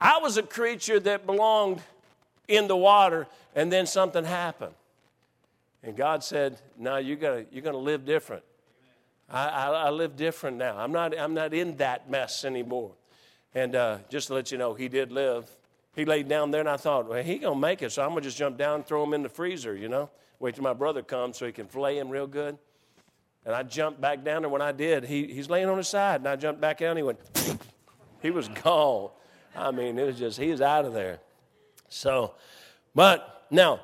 I 0.00 0.18
was 0.18 0.36
a 0.36 0.42
creature 0.42 0.98
that 1.00 1.26
belonged 1.26 1.80
in 2.48 2.66
the 2.66 2.76
water, 2.76 3.26
and 3.54 3.72
then 3.72 3.86
something 3.86 4.24
happened. 4.24 4.74
And 5.82 5.96
God 5.96 6.24
said, 6.24 6.58
"Now 6.78 6.96
you 6.96 7.16
gotta, 7.16 7.46
you're 7.50 7.62
going 7.62 7.74
to 7.74 7.78
live 7.78 8.04
different. 8.04 8.42
I, 9.30 9.46
I, 9.48 9.66
I, 9.68 9.90
live 9.90 10.16
different 10.16 10.56
now. 10.56 10.78
I'm 10.78 10.92
not, 10.92 11.18
I'm 11.18 11.34
not 11.34 11.54
in 11.54 11.76
that 11.78 12.10
mess 12.10 12.44
anymore. 12.44 12.92
And 13.54 13.74
uh, 13.74 13.98
just 14.10 14.28
to 14.28 14.34
let 14.34 14.52
you 14.52 14.58
know, 14.58 14.74
he 14.74 14.88
did 14.88 15.12
live. 15.12 15.48
He 15.94 16.04
laid 16.04 16.28
down 16.28 16.50
there, 16.50 16.60
and 16.60 16.68
I 16.68 16.76
thought, 16.76 17.08
well, 17.08 17.22
he 17.22 17.38
to 17.38 17.54
make 17.54 17.82
it, 17.82 17.92
so 17.92 18.02
I'm 18.02 18.14
to 18.14 18.20
just 18.20 18.36
jump 18.36 18.58
down 18.58 18.76
and 18.76 18.86
throw 18.86 19.02
him 19.04 19.14
in 19.14 19.22
the 19.22 19.28
freezer, 19.28 19.76
you 19.76 19.88
know? 19.88 20.10
Wait 20.40 20.56
till 20.56 20.64
my 20.64 20.72
brother 20.72 21.02
comes 21.02 21.38
so 21.38 21.46
he 21.46 21.52
can 21.52 21.66
fillet 21.66 21.98
him 21.98 22.08
real 22.08 22.26
good. 22.26 22.58
And 23.46 23.54
I 23.54 23.62
jumped 23.62 24.00
back 24.00 24.24
down 24.24 24.42
there. 24.42 24.48
When 24.48 24.62
I 24.62 24.72
did, 24.72 25.04
he, 25.04 25.26
he's 25.26 25.50
laying 25.50 25.68
on 25.68 25.76
his 25.76 25.88
side, 25.88 26.20
and 26.20 26.28
I 26.28 26.36
jumped 26.36 26.60
back 26.60 26.78
down. 26.78 26.90
And 26.90 26.98
he 26.98 27.02
went, 27.02 27.18
he 28.22 28.30
was 28.30 28.48
gone. 28.48 29.10
I 29.56 29.70
mean, 29.70 29.98
it 29.98 30.04
was 30.04 30.18
just, 30.18 30.38
he 30.38 30.50
was 30.50 30.60
out 30.60 30.84
of 30.84 30.92
there. 30.92 31.20
So, 31.88 32.34
but 32.94 33.46
now, 33.50 33.80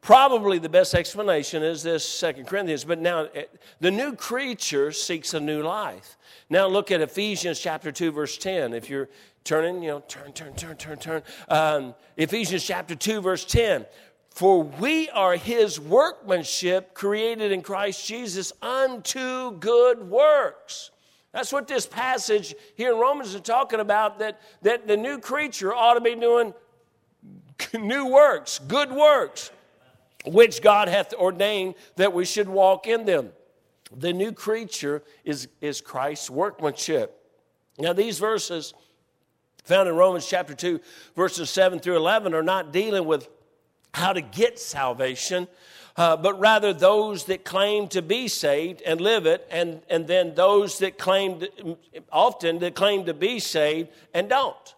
probably 0.00 0.58
the 0.58 0.68
best 0.68 0.94
explanation 0.94 1.62
is 1.62 1.82
this 1.82 2.08
Second 2.08 2.46
Corinthians. 2.46 2.84
But 2.84 2.98
now, 3.00 3.28
eh, 3.34 3.44
the 3.80 3.90
new 3.90 4.14
creature 4.14 4.92
seeks 4.92 5.34
a 5.34 5.40
new 5.40 5.62
life. 5.62 6.16
Now, 6.48 6.66
look 6.66 6.90
at 6.90 7.00
Ephesians 7.00 7.58
chapter 7.58 7.90
2, 7.90 8.12
verse 8.12 8.38
10. 8.38 8.72
If 8.72 8.88
you're 8.88 9.08
turning, 9.44 9.82
you 9.82 9.88
know, 9.88 10.00
turn, 10.06 10.32
turn, 10.32 10.54
turn, 10.54 10.76
turn, 10.76 10.98
turn. 10.98 11.22
Um, 11.48 11.94
Ephesians 12.16 12.64
chapter 12.64 12.94
2, 12.94 13.20
verse 13.20 13.44
10. 13.44 13.86
For 14.34 14.62
we 14.62 15.10
are 15.10 15.36
his 15.36 15.78
workmanship 15.78 16.94
created 16.94 17.52
in 17.52 17.60
Christ 17.60 18.06
Jesus 18.06 18.50
unto 18.62 19.52
good 19.58 20.08
works. 20.08 20.90
That's 21.32 21.52
what 21.52 21.68
this 21.68 21.86
passage 21.86 22.54
here 22.74 22.92
in 22.92 22.98
Romans 22.98 23.34
is 23.34 23.42
talking 23.42 23.80
about 23.80 24.20
that, 24.20 24.40
that 24.62 24.86
the 24.86 24.96
new 24.96 25.18
creature 25.18 25.74
ought 25.74 25.94
to 25.94 26.00
be 26.00 26.14
doing 26.14 26.54
new 27.74 28.06
works, 28.06 28.58
good 28.58 28.90
works, 28.90 29.50
which 30.24 30.62
God 30.62 30.88
hath 30.88 31.12
ordained 31.12 31.74
that 31.96 32.14
we 32.14 32.24
should 32.24 32.48
walk 32.48 32.86
in 32.86 33.04
them. 33.04 33.32
The 33.94 34.14
new 34.14 34.32
creature 34.32 35.02
is, 35.24 35.48
is 35.60 35.82
Christ's 35.82 36.30
workmanship. 36.30 37.18
Now, 37.78 37.92
these 37.92 38.18
verses 38.18 38.72
found 39.64 39.90
in 39.90 39.94
Romans 39.94 40.26
chapter 40.26 40.54
2, 40.54 40.80
verses 41.16 41.50
7 41.50 41.80
through 41.80 41.96
11, 41.96 42.32
are 42.32 42.42
not 42.42 42.72
dealing 42.72 43.04
with 43.04 43.28
how 43.94 44.12
to 44.12 44.20
get 44.20 44.58
salvation, 44.58 45.48
uh, 45.96 46.16
but 46.16 46.38
rather 46.40 46.72
those 46.72 47.24
that 47.24 47.44
claim 47.44 47.88
to 47.88 48.00
be 48.00 48.28
saved 48.28 48.82
and 48.82 49.00
live 49.00 49.26
it, 49.26 49.46
and, 49.50 49.82
and 49.90 50.06
then 50.06 50.34
those 50.34 50.78
that 50.78 50.96
claim, 50.98 51.42
often 52.10 52.58
that 52.60 52.74
claim 52.74 53.04
to 53.04 53.14
be 53.14 53.38
saved 53.38 53.90
and 54.14 54.28
don't. 54.28 54.74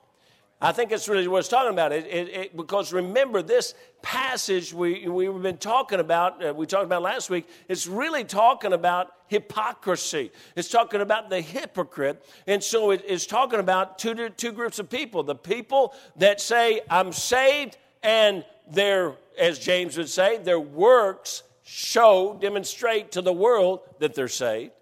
I 0.60 0.72
think 0.72 0.90
that's 0.90 1.08
really 1.08 1.28
what 1.28 1.40
it's 1.40 1.48
talking 1.48 1.72
about. 1.72 1.92
It, 1.92 2.06
it, 2.06 2.28
it, 2.28 2.56
because 2.56 2.92
remember, 2.92 3.42
this 3.42 3.74
passage 4.02 4.72
we, 4.72 5.06
we've 5.06 5.42
been 5.42 5.58
talking 5.58 6.00
about, 6.00 6.44
uh, 6.44 6.54
we 6.54 6.64
talked 6.66 6.84
about 6.84 7.02
last 7.02 7.28
week, 7.28 7.46
it's 7.68 7.86
really 7.86 8.24
talking 8.24 8.72
about 8.72 9.12
hypocrisy. 9.26 10.32
It's 10.56 10.70
talking 10.70 11.00
about 11.00 11.28
the 11.28 11.40
hypocrite. 11.40 12.24
And 12.46 12.64
so 12.64 12.92
it's 12.92 13.26
talking 13.26 13.60
about 13.60 13.98
two, 13.98 14.30
two 14.30 14.52
groups 14.52 14.78
of 14.78 14.88
people 14.88 15.22
the 15.22 15.34
people 15.34 15.94
that 16.16 16.40
say, 16.40 16.80
I'm 16.88 17.12
saved, 17.12 17.76
and 18.02 18.44
their, 18.70 19.14
as 19.38 19.58
James 19.58 19.96
would 19.96 20.08
say, 20.08 20.38
their 20.38 20.60
works 20.60 21.42
show, 21.64 22.36
demonstrate 22.40 23.12
to 23.12 23.22
the 23.22 23.32
world 23.32 23.80
that 23.98 24.14
they're 24.14 24.28
saved. 24.28 24.72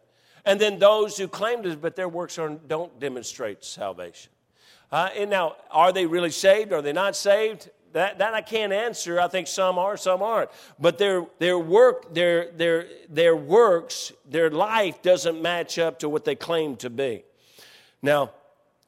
And 0.44 0.60
then 0.60 0.78
those 0.78 1.16
who 1.16 1.28
claim 1.28 1.62
to, 1.62 1.76
but 1.76 1.94
their 1.94 2.08
works 2.08 2.38
don't 2.66 2.98
demonstrate 2.98 3.64
salvation. 3.64 4.32
Uh, 4.90 5.08
and 5.16 5.30
now, 5.30 5.56
are 5.70 5.92
they 5.92 6.04
really 6.04 6.30
saved? 6.30 6.72
Are 6.72 6.82
they 6.82 6.92
not 6.92 7.16
saved? 7.16 7.70
That, 7.92 8.18
that 8.18 8.34
I 8.34 8.40
can't 8.40 8.72
answer. 8.72 9.20
I 9.20 9.28
think 9.28 9.46
some 9.46 9.78
are, 9.78 9.96
some 9.96 10.22
aren't. 10.22 10.50
But 10.78 10.98
their, 10.98 11.26
their 11.38 11.58
work, 11.58 12.12
their, 12.12 12.50
their, 12.52 12.88
their 13.08 13.36
works, 13.36 14.12
their 14.28 14.50
life 14.50 15.02
doesn't 15.02 15.40
match 15.40 15.78
up 15.78 15.98
to 16.00 16.08
what 16.08 16.24
they 16.24 16.34
claim 16.34 16.76
to 16.76 16.90
be. 16.90 17.24
Now, 18.02 18.32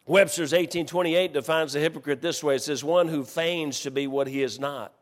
Webster's 0.07 0.53
1828 0.53 1.33
defines 1.33 1.73
the 1.73 1.81
hypocrite 1.81 2.21
this 2.21 2.45
way 2.45 2.57
it 2.57 2.63
says, 2.63 2.85
one 2.85 3.09
who 3.09 3.25
feigns 3.25 3.81
to 3.81 3.91
be 3.91 4.07
what 4.07 4.27
he 4.27 4.43
is 4.43 4.59
not, 4.59 4.93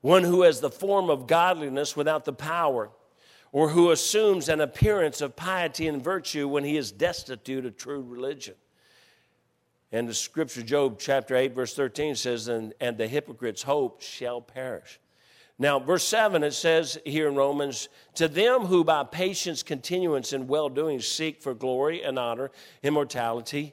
one 0.00 0.24
who 0.24 0.42
has 0.42 0.60
the 0.60 0.70
form 0.70 1.10
of 1.10 1.26
godliness 1.26 1.94
without 1.94 2.24
the 2.24 2.32
power, 2.32 2.90
or 3.52 3.68
who 3.68 3.90
assumes 3.90 4.48
an 4.48 4.60
appearance 4.60 5.20
of 5.20 5.36
piety 5.36 5.86
and 5.86 6.02
virtue 6.02 6.48
when 6.48 6.64
he 6.64 6.76
is 6.76 6.90
destitute 6.90 7.66
of 7.66 7.76
true 7.76 8.02
religion. 8.02 8.54
And 9.92 10.08
the 10.08 10.14
scripture, 10.14 10.62
Job 10.62 10.98
chapter 10.98 11.36
8, 11.36 11.54
verse 11.54 11.74
13 11.74 12.16
says, 12.16 12.48
and, 12.48 12.74
and 12.80 12.98
the 12.98 13.06
hypocrite's 13.06 13.62
hope 13.62 14.02
shall 14.02 14.40
perish. 14.40 15.00
Now, 15.58 15.78
verse 15.78 16.04
7, 16.04 16.42
it 16.42 16.52
says 16.52 16.98
here 17.06 17.28
in 17.28 17.34
Romans, 17.34 17.88
to 18.14 18.28
them 18.28 18.66
who 18.66 18.84
by 18.84 19.04
patience, 19.04 19.62
continuance, 19.62 20.32
and 20.32 20.48
well 20.48 20.68
doing 20.68 21.00
seek 21.00 21.40
for 21.40 21.54
glory 21.54 22.02
and 22.02 22.18
honor, 22.18 22.50
immortality, 22.82 23.72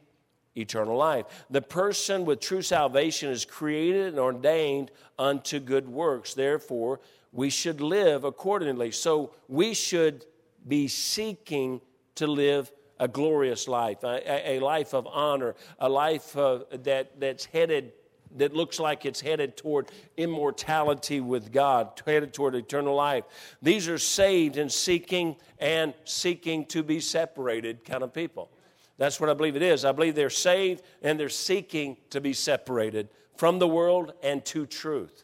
eternal 0.56 0.98
life. 0.98 1.26
The 1.50 1.62
person 1.62 2.26
with 2.26 2.40
true 2.40 2.62
salvation 2.62 3.30
is 3.30 3.46
created 3.46 4.08
and 4.08 4.20
ordained 4.20 4.92
unto 5.18 5.60
good 5.60 5.88
works. 5.88 6.34
Therefore, 6.34 7.00
we 7.32 7.50
should 7.50 7.82
live 7.82 8.24
accordingly. 8.24 8.92
So 8.92 9.34
we 9.48 9.74
should 9.74 10.26
be 10.68 10.88
seeking 10.88 11.82
to 12.16 12.28
live 12.28 12.72
a 13.00 13.08
glorious 13.08 13.68
life, 13.68 14.04
a, 14.04 14.52
a 14.52 14.60
life 14.60 14.94
of 14.94 15.08
honor, 15.08 15.56
a 15.80 15.90
life 15.90 16.38
uh, 16.38 16.60
that, 16.84 17.20
that's 17.20 17.46
headed 17.46 17.94
that 18.36 18.54
looks 18.54 18.80
like 18.80 19.06
it's 19.06 19.22
headed 19.22 19.56
toward 19.56 19.92
immortality 20.18 21.22
with 21.22 21.52
God, 21.52 22.02
headed 22.06 22.34
toward 22.34 22.56
eternal 22.56 22.96
life. 22.96 23.26
These 23.62 23.88
are 23.88 23.98
saved 23.98 24.58
and 24.58 24.72
seeking 24.72 25.36
and 25.60 25.94
seeking 26.04 26.66
to 26.68 26.84
be 26.84 27.00
separated 27.00 27.86
kind 27.86 28.04
of 28.04 28.14
people. 28.14 28.50
That's 28.98 29.20
what 29.20 29.30
I 29.30 29.34
believe 29.34 29.56
it 29.56 29.62
is. 29.62 29.86
I 29.86 29.92
believe 29.92 30.16
they're 30.16 30.30
saved 30.30 30.84
and 31.02 31.20
they're 31.20 31.30
seeking 31.30 31.98
to 32.12 32.22
be 32.22 32.34
separated 32.34 33.10
from 33.36 33.60
the 33.60 33.68
world 33.68 34.14
and 34.22 34.46
to 34.46 34.66
truth. 34.66 35.24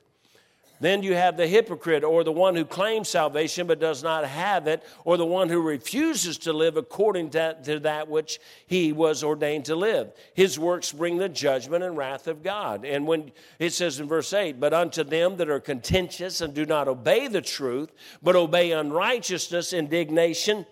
Then 0.81 1.03
you 1.03 1.13
have 1.13 1.35
the 1.35 1.45
hypocrite, 1.45 2.05
or 2.05 2.23
the 2.23 2.31
one 2.31 2.55
who 2.55 2.63
claims 2.63 3.09
salvation 3.09 3.67
but 3.67 3.81
does 3.81 4.01
not 4.01 4.25
have 4.25 4.65
it, 4.65 4.81
or 5.03 5.17
the 5.17 5.25
one 5.25 5.49
who 5.49 5.61
refuses 5.61 6.37
to 6.39 6.53
live 6.53 6.77
according 6.77 7.31
to 7.31 7.79
that 7.83 8.07
which 8.07 8.39
he 8.65 8.93
was 8.93 9.21
ordained 9.21 9.65
to 9.65 9.75
live. 9.75 10.13
His 10.33 10.57
works 10.57 10.93
bring 10.93 11.17
the 11.17 11.27
judgment 11.27 11.83
and 11.83 11.97
wrath 11.97 12.27
of 12.27 12.43
God. 12.43 12.85
And 12.85 13.05
when 13.05 13.31
it 13.59 13.73
says 13.73 13.99
in 13.99 14.07
verse 14.07 14.31
8, 14.31 14.59
But 14.59 14.73
unto 14.73 15.03
them 15.03 15.35
that 15.37 15.49
are 15.49 15.59
contentious 15.59 16.39
and 16.39 16.53
do 16.53 16.65
not 16.65 16.87
obey 16.87 17.27
the 17.27 17.41
truth, 17.41 17.91
but 18.23 18.37
obey 18.37 18.71
unrighteousness, 18.71 19.73
indignation, 19.73 20.65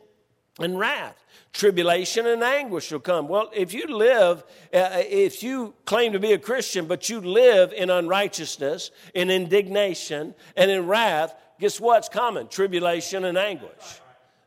and 0.60 0.78
wrath 0.78 1.24
tribulation 1.58 2.28
and 2.28 2.44
anguish 2.44 2.92
will 2.92 3.00
come. 3.00 3.28
Well, 3.28 3.50
if 3.54 3.74
you 3.74 3.88
live, 3.88 4.44
uh, 4.74 4.90
if 4.94 5.42
you 5.42 5.74
claim 5.86 6.14
to 6.14 6.20
be 6.20 6.34
a 6.34 6.38
Christian, 6.38 6.86
but 6.86 7.10
you 7.10 7.20
live 7.20 7.74
in 7.74 7.90
unrighteousness, 7.90 8.92
in 9.14 9.30
indignation, 9.30 10.36
and 10.56 10.72
in 10.72 10.88
wrath, 10.88 11.36
guess 11.60 11.80
what's 11.80 12.10
coming? 12.10 12.48
Tribulation 12.48 13.26
and 13.26 13.38
anguish. 13.38 14.02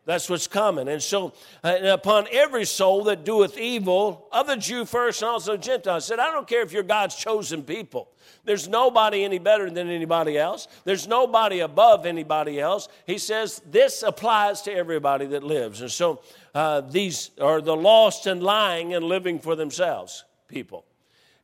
That's 0.06 0.30
what's 0.30 0.46
coming. 0.46 0.88
And 0.88 1.02
so, 1.02 1.34
uh, 1.62 1.76
upon 1.82 2.26
every 2.32 2.64
soul 2.64 3.04
that 3.04 3.24
doeth 3.24 3.58
evil, 3.58 4.28
of 4.32 4.46
the 4.46 4.56
Jew 4.56 4.84
first 4.84 5.22
and 5.22 5.30
also 5.30 5.56
Gentile, 5.56 5.96
I 5.96 5.98
said, 5.98 6.18
I 6.18 6.32
don't 6.32 6.48
care 6.48 6.62
if 6.62 6.72
you're 6.72 6.82
God's 6.82 7.14
chosen 7.14 7.62
people. 7.62 8.10
There's 8.44 8.66
nobody 8.66 9.24
any 9.24 9.38
better 9.38 9.70
than 9.70 9.90
anybody 9.90 10.38
else. 10.38 10.68
There's 10.84 11.06
nobody 11.06 11.60
above 11.60 12.06
anybody 12.06 12.58
else. 12.58 12.88
He 13.06 13.18
says 13.18 13.60
this 13.70 14.02
applies 14.02 14.62
to 14.62 14.72
everybody 14.72 15.26
that 15.26 15.42
lives. 15.42 15.82
And 15.82 15.90
so, 15.90 16.22
uh, 16.54 16.80
these 16.80 17.30
are 17.40 17.60
the 17.60 17.76
lost 17.76 18.26
and 18.26 18.42
lying 18.42 18.94
and 18.94 19.04
living 19.04 19.38
for 19.38 19.54
themselves 19.54 20.24
people. 20.48 20.84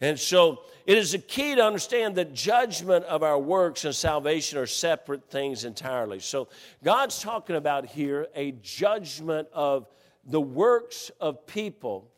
And 0.01 0.19
so 0.19 0.63
it 0.85 0.99
is 0.99 1.15
a 1.15 1.19
key 1.19 1.55
to 1.55 1.65
understand 1.65 2.17
that 2.17 2.35
judgment 2.35 3.05
of 3.07 3.23
our 3.23 3.39
works 3.39 3.85
and 3.85 3.95
salvation 3.95 4.59
are 4.59 4.67
separate 4.67 5.31
things 5.31 5.65
entirely. 5.65 6.21
So 6.21 6.49
God's 6.85 7.21
talking 7.21 7.57
about 7.57 7.87
here 7.87 8.29
a 8.35 8.53
judgment 8.53 9.49
of 9.53 9.89
the 10.25 10.41
works 10.41 11.11
of 11.21 11.47
people, 11.47 12.11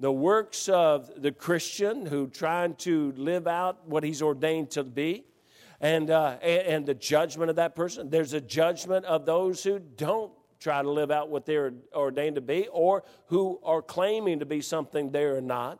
the 0.00 0.12
works 0.12 0.68
of 0.68 1.22
the 1.22 1.32
Christian 1.32 2.04
who 2.04 2.28
trying 2.28 2.74
to 2.76 3.12
live 3.16 3.46
out 3.46 3.88
what 3.88 4.04
he's 4.04 4.20
ordained 4.20 4.70
to 4.72 4.84
be. 4.84 5.24
And, 5.80 6.08
uh, 6.08 6.38
and 6.40 6.86
the 6.86 6.94
judgment 6.94 7.50
of 7.50 7.56
that 7.56 7.74
person. 7.74 8.08
There's 8.08 8.32
a 8.32 8.40
judgment 8.40 9.04
of 9.04 9.26
those 9.26 9.62
who 9.62 9.78
don't 9.78 10.32
try 10.58 10.80
to 10.80 10.88
live 10.88 11.10
out 11.10 11.28
what 11.28 11.44
they're 11.44 11.74
ordained 11.94 12.36
to 12.36 12.40
be 12.40 12.68
or 12.72 13.04
who 13.26 13.60
are 13.62 13.82
claiming 13.82 14.38
to 14.38 14.46
be 14.46 14.62
something 14.62 15.10
they're 15.10 15.42
not. 15.42 15.78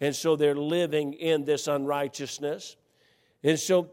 And 0.00 0.14
so 0.14 0.36
they're 0.36 0.54
living 0.54 1.14
in 1.14 1.44
this 1.44 1.68
unrighteousness. 1.68 2.76
And 3.42 3.58
so 3.58 3.90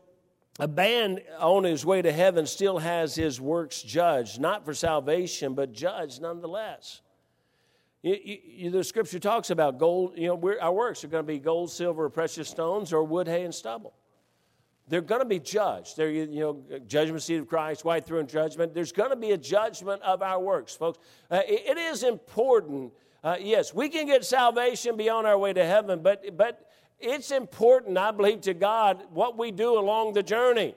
a 0.60 0.68
man 0.68 1.20
on 1.40 1.64
his 1.64 1.86
way 1.86 2.02
to 2.02 2.12
heaven 2.12 2.46
still 2.46 2.80
has 2.80 3.16
his 3.16 3.40
works 3.40 3.82
judged, 3.82 4.40
not 4.40 4.66
for 4.66 4.74
salvation, 4.74 5.54
but 5.54 5.74
judged 5.74 6.22
nonetheless. 6.22 7.02
You, 8.04 8.18
you, 8.24 8.70
the 8.72 8.84
scripture 8.84 9.20
talks 9.20 9.52
about 9.52 9.78
gold, 9.78 10.14
you 10.18 10.28
know, 10.28 10.56
our 10.60 10.74
works 10.74 11.04
are 11.04 11.08
going 11.08 11.24
to 11.24 11.28
be 11.28 11.40
gold, 11.40 11.72
silver, 11.72 12.10
precious 12.10 12.50
stones, 12.50 12.92
or 12.94 13.04
wood, 13.04 13.28
hay, 13.28 13.44
and 13.44 13.54
stubble. 13.54 13.94
They're 14.88 15.02
going 15.02 15.22
to 15.22 15.28
be 15.28 15.40
judged. 15.40 15.96
They're, 15.96 16.10
you 16.10 16.28
know, 16.28 16.80
judgment 16.88 17.22
seat 17.22 17.38
of 17.38 17.48
Christ, 17.48 17.86
white 17.86 18.06
throne 18.06 18.28
judgment. 18.28 18.74
There's 18.74 18.92
going 18.92 19.12
to 19.12 19.16
be 19.16 19.32
a 19.32 19.38
judgment 19.38 20.02
of 20.02 20.22
our 20.22 20.40
works, 20.40 20.76
folks. 20.76 21.00
Uh, 21.30 21.42
it, 21.48 21.62
it 21.66 21.78
is 21.78 22.04
important 22.04 22.92
uh, 23.24 23.38
yes, 23.40 23.74
we 23.74 23.90
can 23.90 24.08
get 24.08 24.26
salvation 24.26 24.98
beyond 24.98 25.28
our 25.28 25.38
way 25.38 25.54
to 25.54 25.66
heaven, 25.66 26.02
but, 26.02 26.36
but 26.36 26.68
it's 27.00 27.32
important, 27.32 27.98
I 27.98 28.12
believe, 28.12 28.42
to 28.42 28.54
God 28.54 29.04
what 29.12 29.38
we 29.38 29.52
do 29.52 29.78
along 29.78 30.14
the 30.14 30.24
journey. 30.24 30.76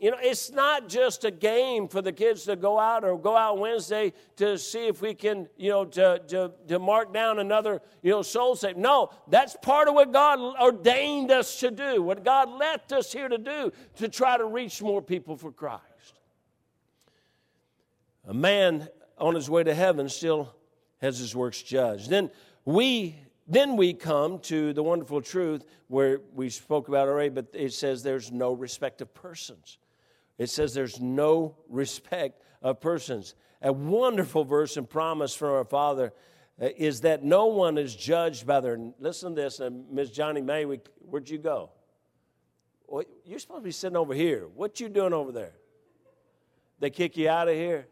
you 0.00 0.10
know, 0.10 0.16
it's 0.20 0.50
not 0.50 0.88
just 0.88 1.24
a 1.24 1.30
game 1.30 1.86
for 1.86 2.02
the 2.02 2.12
kids 2.12 2.44
to 2.44 2.56
go 2.56 2.80
out 2.80 3.04
or 3.04 3.16
go 3.16 3.36
out 3.36 3.58
Wednesday 3.58 4.12
to 4.36 4.58
see 4.58 4.88
if 4.88 5.00
we 5.00 5.14
can, 5.14 5.48
you 5.56 5.70
know, 5.70 5.84
to, 5.84 6.20
to, 6.26 6.52
to 6.66 6.78
mark 6.80 7.14
down 7.14 7.38
another, 7.38 7.80
you 8.02 8.10
know, 8.10 8.22
soul 8.22 8.56
save. 8.56 8.76
No, 8.76 9.10
that's 9.28 9.56
part 9.62 9.86
of 9.86 9.94
what 9.94 10.12
God 10.12 10.38
ordained 10.60 11.30
us 11.30 11.60
to 11.60 11.70
do, 11.70 12.02
what 12.02 12.24
God 12.24 12.50
left 12.50 12.92
us 12.92 13.12
here 13.12 13.28
to 13.28 13.38
do, 13.38 13.72
to 13.96 14.08
try 14.08 14.36
to 14.36 14.44
reach 14.44 14.82
more 14.82 15.00
people 15.00 15.36
for 15.36 15.52
Christ. 15.52 15.84
A 18.26 18.34
man 18.34 18.88
on 19.20 19.34
his 19.34 19.50
way 19.50 19.62
to 19.62 19.74
heaven 19.74 20.08
still 20.08 20.54
has 21.00 21.18
his 21.18 21.34
works 21.36 21.62
judged. 21.62 22.10
Then 22.10 22.30
we 22.64 23.16
then 23.46 23.76
we 23.76 23.94
come 23.94 24.38
to 24.40 24.72
the 24.72 24.82
wonderful 24.82 25.20
truth 25.20 25.64
where 25.88 26.20
we 26.34 26.48
spoke 26.50 26.86
about 26.86 27.08
already, 27.08 27.30
but 27.30 27.46
it 27.52 27.72
says 27.72 28.04
there's 28.04 28.30
no 28.30 28.52
respect 28.52 29.00
of 29.00 29.12
persons. 29.12 29.78
It 30.38 30.48
says 30.50 30.72
there's 30.72 31.00
no 31.00 31.56
respect 31.68 32.40
of 32.62 32.80
persons. 32.80 33.34
A 33.60 33.72
wonderful 33.72 34.44
verse 34.44 34.76
and 34.76 34.88
promise 34.88 35.34
from 35.34 35.50
our 35.50 35.64
Father 35.64 36.12
uh, 36.62 36.68
is 36.76 37.00
that 37.00 37.24
no 37.24 37.46
one 37.46 37.76
is 37.76 37.96
judged 37.96 38.46
by 38.46 38.60
their. 38.60 38.78
Listen 39.00 39.34
to 39.34 39.42
this, 39.42 39.58
and 39.58 39.84
Miss 39.90 40.10
Johnny 40.10 40.40
May, 40.40 40.64
we, 40.64 40.80
where'd 41.00 41.28
you 41.28 41.38
go? 41.38 41.70
Well, 42.86 43.04
you're 43.24 43.40
supposed 43.40 43.62
to 43.62 43.64
be 43.64 43.72
sitting 43.72 43.96
over 43.96 44.14
here. 44.14 44.46
What 44.54 44.78
you 44.78 44.88
doing 44.88 45.12
over 45.12 45.32
there? 45.32 45.54
They 46.78 46.90
kick 46.90 47.16
you 47.16 47.28
out 47.28 47.48
of 47.48 47.54
here. 47.54 47.88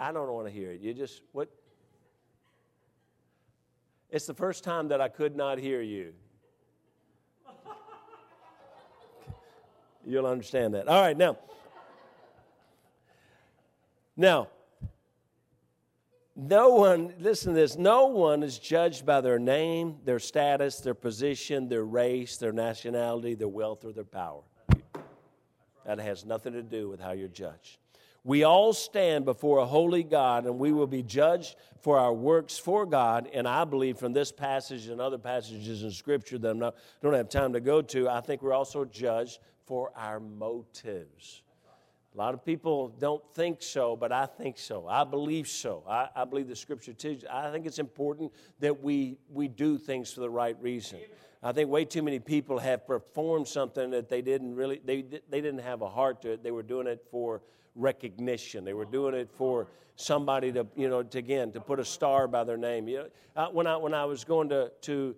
I 0.00 0.12
don't 0.12 0.32
want 0.32 0.46
to 0.46 0.52
hear 0.52 0.70
it. 0.70 0.80
You 0.80 0.94
just, 0.94 1.20
what? 1.32 1.50
It's 4.08 4.24
the 4.24 4.32
first 4.32 4.64
time 4.64 4.88
that 4.88 5.00
I 5.00 5.08
could 5.08 5.36
not 5.36 5.58
hear 5.58 5.82
you. 5.82 6.14
You'll 10.06 10.26
understand 10.26 10.72
that. 10.72 10.88
All 10.88 11.02
right, 11.02 11.16
now. 11.16 11.36
Now, 14.16 14.48
no 16.34 16.70
one, 16.70 17.12
listen 17.18 17.52
to 17.52 17.60
this, 17.60 17.76
no 17.76 18.06
one 18.06 18.42
is 18.42 18.58
judged 18.58 19.04
by 19.04 19.20
their 19.20 19.38
name, 19.38 19.98
their 20.04 20.18
status, 20.18 20.80
their 20.80 20.94
position, 20.94 21.68
their 21.68 21.84
race, 21.84 22.38
their 22.38 22.52
nationality, 22.52 23.34
their 23.34 23.48
wealth, 23.48 23.84
or 23.84 23.92
their 23.92 24.04
power. 24.04 24.40
That 25.84 25.98
has 25.98 26.24
nothing 26.24 26.54
to 26.54 26.62
do 26.62 26.88
with 26.88 27.00
how 27.00 27.12
you're 27.12 27.28
judged. 27.28 27.78
We 28.22 28.44
all 28.44 28.72
stand 28.74 29.24
before 29.24 29.58
a 29.58 29.66
holy 29.66 30.02
God 30.02 30.44
and 30.44 30.58
we 30.58 30.72
will 30.72 30.86
be 30.86 31.02
judged 31.02 31.56
for 31.80 31.98
our 31.98 32.12
works 32.12 32.58
for 32.58 32.84
God. 32.84 33.28
And 33.32 33.48
I 33.48 33.64
believe 33.64 33.98
from 33.98 34.12
this 34.12 34.30
passage 34.30 34.88
and 34.88 35.00
other 35.00 35.18
passages 35.18 35.82
in 35.82 35.90
Scripture 35.90 36.38
that 36.38 36.50
I 36.50 36.52
not, 36.52 36.76
don't 37.02 37.14
have 37.14 37.30
time 37.30 37.54
to 37.54 37.60
go 37.60 37.80
to, 37.80 38.08
I 38.08 38.20
think 38.20 38.42
we're 38.42 38.52
also 38.52 38.84
judged 38.84 39.38
for 39.64 39.90
our 39.96 40.20
motives. 40.20 41.42
A 42.14 42.18
lot 42.18 42.34
of 42.34 42.44
people 42.44 42.88
don't 42.88 43.22
think 43.34 43.62
so, 43.62 43.96
but 43.96 44.10
I 44.10 44.26
think 44.26 44.58
so. 44.58 44.86
I 44.88 45.04
believe 45.04 45.46
so. 45.46 45.84
I, 45.88 46.08
I 46.14 46.24
believe 46.24 46.48
the 46.48 46.56
scripture 46.56 46.92
teaches. 46.92 47.24
I 47.30 47.52
think 47.52 47.66
it's 47.66 47.78
important 47.78 48.32
that 48.58 48.82
we, 48.82 49.16
we 49.30 49.46
do 49.46 49.78
things 49.78 50.12
for 50.12 50.20
the 50.20 50.28
right 50.28 50.60
reason. 50.60 50.98
I 51.42 51.52
think 51.52 51.70
way 51.70 51.84
too 51.84 52.02
many 52.02 52.18
people 52.18 52.58
have 52.58 52.86
performed 52.86 53.48
something 53.48 53.90
that 53.90 54.08
they 54.08 54.20
didn't 54.22 54.56
really, 54.56 54.80
they, 54.84 55.02
they 55.02 55.40
didn't 55.40 55.60
have 55.60 55.82
a 55.82 55.88
heart 55.88 56.20
to 56.22 56.32
it. 56.32 56.42
They 56.42 56.50
were 56.50 56.64
doing 56.64 56.86
it 56.86 57.06
for 57.10 57.42
recognition. 57.74 58.64
They 58.64 58.74
were 58.74 58.84
doing 58.84 59.14
it 59.14 59.30
for 59.30 59.68
somebody 59.96 60.52
to, 60.52 60.66
you 60.76 60.88
know, 60.88 61.02
to, 61.02 61.18
again, 61.18 61.52
to 61.52 61.60
put 61.60 61.78
a 61.78 61.84
star 61.84 62.26
by 62.28 62.44
their 62.44 62.56
name. 62.56 62.88
You 62.88 63.08
know, 63.36 63.50
when, 63.50 63.66
I, 63.66 63.76
when 63.76 63.94
I 63.94 64.04
was 64.04 64.24
going 64.24 64.48
to, 64.50 64.72
to 64.82 65.14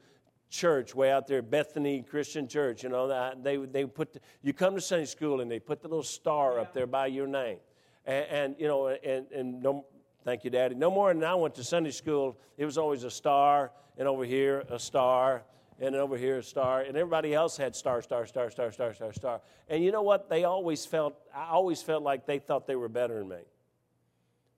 church 0.52 0.94
way 0.94 1.10
out 1.10 1.26
there, 1.26 1.40
Bethany 1.40 2.02
Christian 2.02 2.46
Church. 2.46 2.82
You 2.82 2.90
know, 2.90 3.34
they 3.42 3.56
they 3.56 3.86
put 3.86 4.12
the, 4.12 4.20
you 4.42 4.52
come 4.52 4.74
to 4.74 4.80
Sunday 4.80 5.06
school 5.06 5.40
and 5.40 5.50
they 5.50 5.58
put 5.58 5.80
the 5.80 5.88
little 5.88 6.04
star 6.04 6.60
up 6.60 6.74
there 6.74 6.86
by 6.86 7.06
your 7.06 7.26
name, 7.26 7.58
and, 8.04 8.26
and 8.26 8.56
you 8.58 8.68
know, 8.68 8.88
and 8.88 9.26
and 9.32 9.62
no, 9.62 9.86
thank 10.24 10.44
you, 10.44 10.50
Daddy. 10.50 10.74
No 10.74 10.90
more 10.90 11.12
than 11.12 11.24
I 11.24 11.34
went 11.34 11.54
to 11.56 11.64
Sunday 11.64 11.90
school. 11.90 12.38
It 12.58 12.66
was 12.66 12.76
always 12.76 13.02
a 13.04 13.10
star, 13.10 13.72
and 13.96 14.06
over 14.06 14.24
here 14.24 14.64
a 14.68 14.78
star, 14.78 15.42
and 15.80 15.94
over 15.94 16.16
here 16.16 16.38
a 16.38 16.42
star, 16.42 16.80
and 16.82 16.96
everybody 16.96 17.34
else 17.34 17.56
had 17.56 17.74
star, 17.74 18.02
star, 18.02 18.26
star, 18.26 18.50
star, 18.50 18.72
star, 18.72 18.94
star, 18.94 19.12
star. 19.12 19.40
And 19.68 19.82
you 19.82 19.92
know 19.92 20.02
what? 20.02 20.28
They 20.28 20.44
always 20.44 20.86
felt. 20.86 21.14
I 21.34 21.48
always 21.48 21.82
felt 21.82 22.02
like 22.02 22.26
they 22.26 22.38
thought 22.38 22.66
they 22.66 22.76
were 22.76 22.88
better 22.88 23.18
than 23.18 23.28
me. 23.28 23.42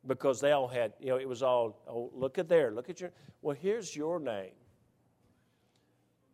Because 0.07 0.41
they 0.41 0.53
all 0.53 0.69
had, 0.69 0.93
you 1.01 1.09
know, 1.09 1.17
it 1.17 1.27
was 1.27 1.43
all, 1.43 1.83
oh, 1.89 2.11
look 2.13 2.39
at 2.39 2.47
there, 2.47 2.71
look 2.71 2.91
at 2.91 3.01
your, 3.01 3.11
well, 3.41 3.57
here's 3.59 3.97
your 3.97 4.21
name. 4.21 4.53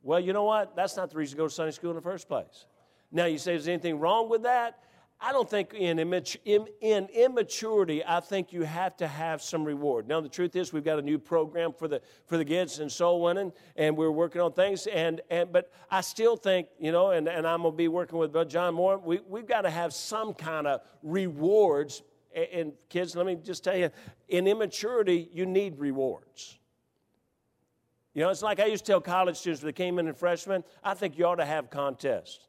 Well, 0.02 0.18
you 0.18 0.32
know 0.32 0.42
what? 0.42 0.74
That's 0.74 0.96
not 0.96 1.10
the 1.10 1.16
reason 1.16 1.36
to 1.36 1.42
go 1.42 1.46
to 1.46 1.54
Sunday 1.54 1.70
school 1.70 1.90
in 1.90 1.96
the 1.96 2.02
first 2.02 2.26
place. 2.26 2.66
Now, 3.12 3.26
you 3.26 3.38
say, 3.38 3.54
is 3.54 3.68
anything 3.68 4.00
wrong 4.00 4.28
with 4.28 4.42
that? 4.42 4.82
I 5.22 5.32
don't 5.32 5.50
think 5.50 5.74
in, 5.74 5.98
immaturity, 5.98 8.02
I 8.06 8.20
think 8.20 8.54
you 8.54 8.62
have 8.62 8.96
to 8.96 9.06
have 9.06 9.42
some 9.42 9.64
reward. 9.64 10.08
Now, 10.08 10.22
the 10.22 10.30
truth 10.30 10.56
is, 10.56 10.72
we've 10.72 10.84
got 10.84 10.98
a 10.98 11.02
new 11.02 11.18
program 11.18 11.74
for 11.74 11.88
the, 11.88 12.00
for 12.26 12.38
the 12.38 12.44
kids 12.44 12.78
and 12.78 12.90
soul 12.90 13.20
winning, 13.20 13.52
and 13.76 13.98
we're 13.98 14.10
working 14.10 14.40
on 14.40 14.54
things. 14.54 14.86
And, 14.86 15.20
and, 15.28 15.52
but 15.52 15.70
I 15.90 16.00
still 16.00 16.36
think, 16.36 16.68
you 16.78 16.90
know, 16.90 17.10
and, 17.10 17.28
and 17.28 17.46
I'm 17.46 17.60
going 17.60 17.74
to 17.74 17.76
be 17.76 17.88
working 17.88 18.18
with 18.18 18.32
John 18.48 18.74
Moore, 18.74 18.96
we, 18.96 19.20
we've 19.28 19.46
got 19.46 19.62
to 19.62 19.70
have 19.70 19.92
some 19.92 20.32
kind 20.32 20.66
of 20.66 20.80
rewards. 21.02 22.02
And, 22.34 22.46
and 22.52 22.72
kids, 22.88 23.14
let 23.14 23.26
me 23.26 23.36
just 23.36 23.62
tell 23.62 23.76
you, 23.76 23.90
in 24.28 24.46
immaturity, 24.46 25.28
you 25.34 25.44
need 25.44 25.78
rewards. 25.78 26.58
You 28.14 28.22
know, 28.22 28.30
it's 28.30 28.42
like 28.42 28.58
I 28.58 28.64
used 28.64 28.86
to 28.86 28.92
tell 28.92 29.00
college 29.02 29.36
students 29.36 29.62
when 29.62 29.68
they 29.68 29.74
came 29.74 29.98
in 29.98 30.08
as 30.08 30.16
freshmen, 30.16 30.64
I 30.82 30.94
think 30.94 31.18
you 31.18 31.26
ought 31.26 31.36
to 31.36 31.44
have 31.44 31.68
contests. 31.68 32.46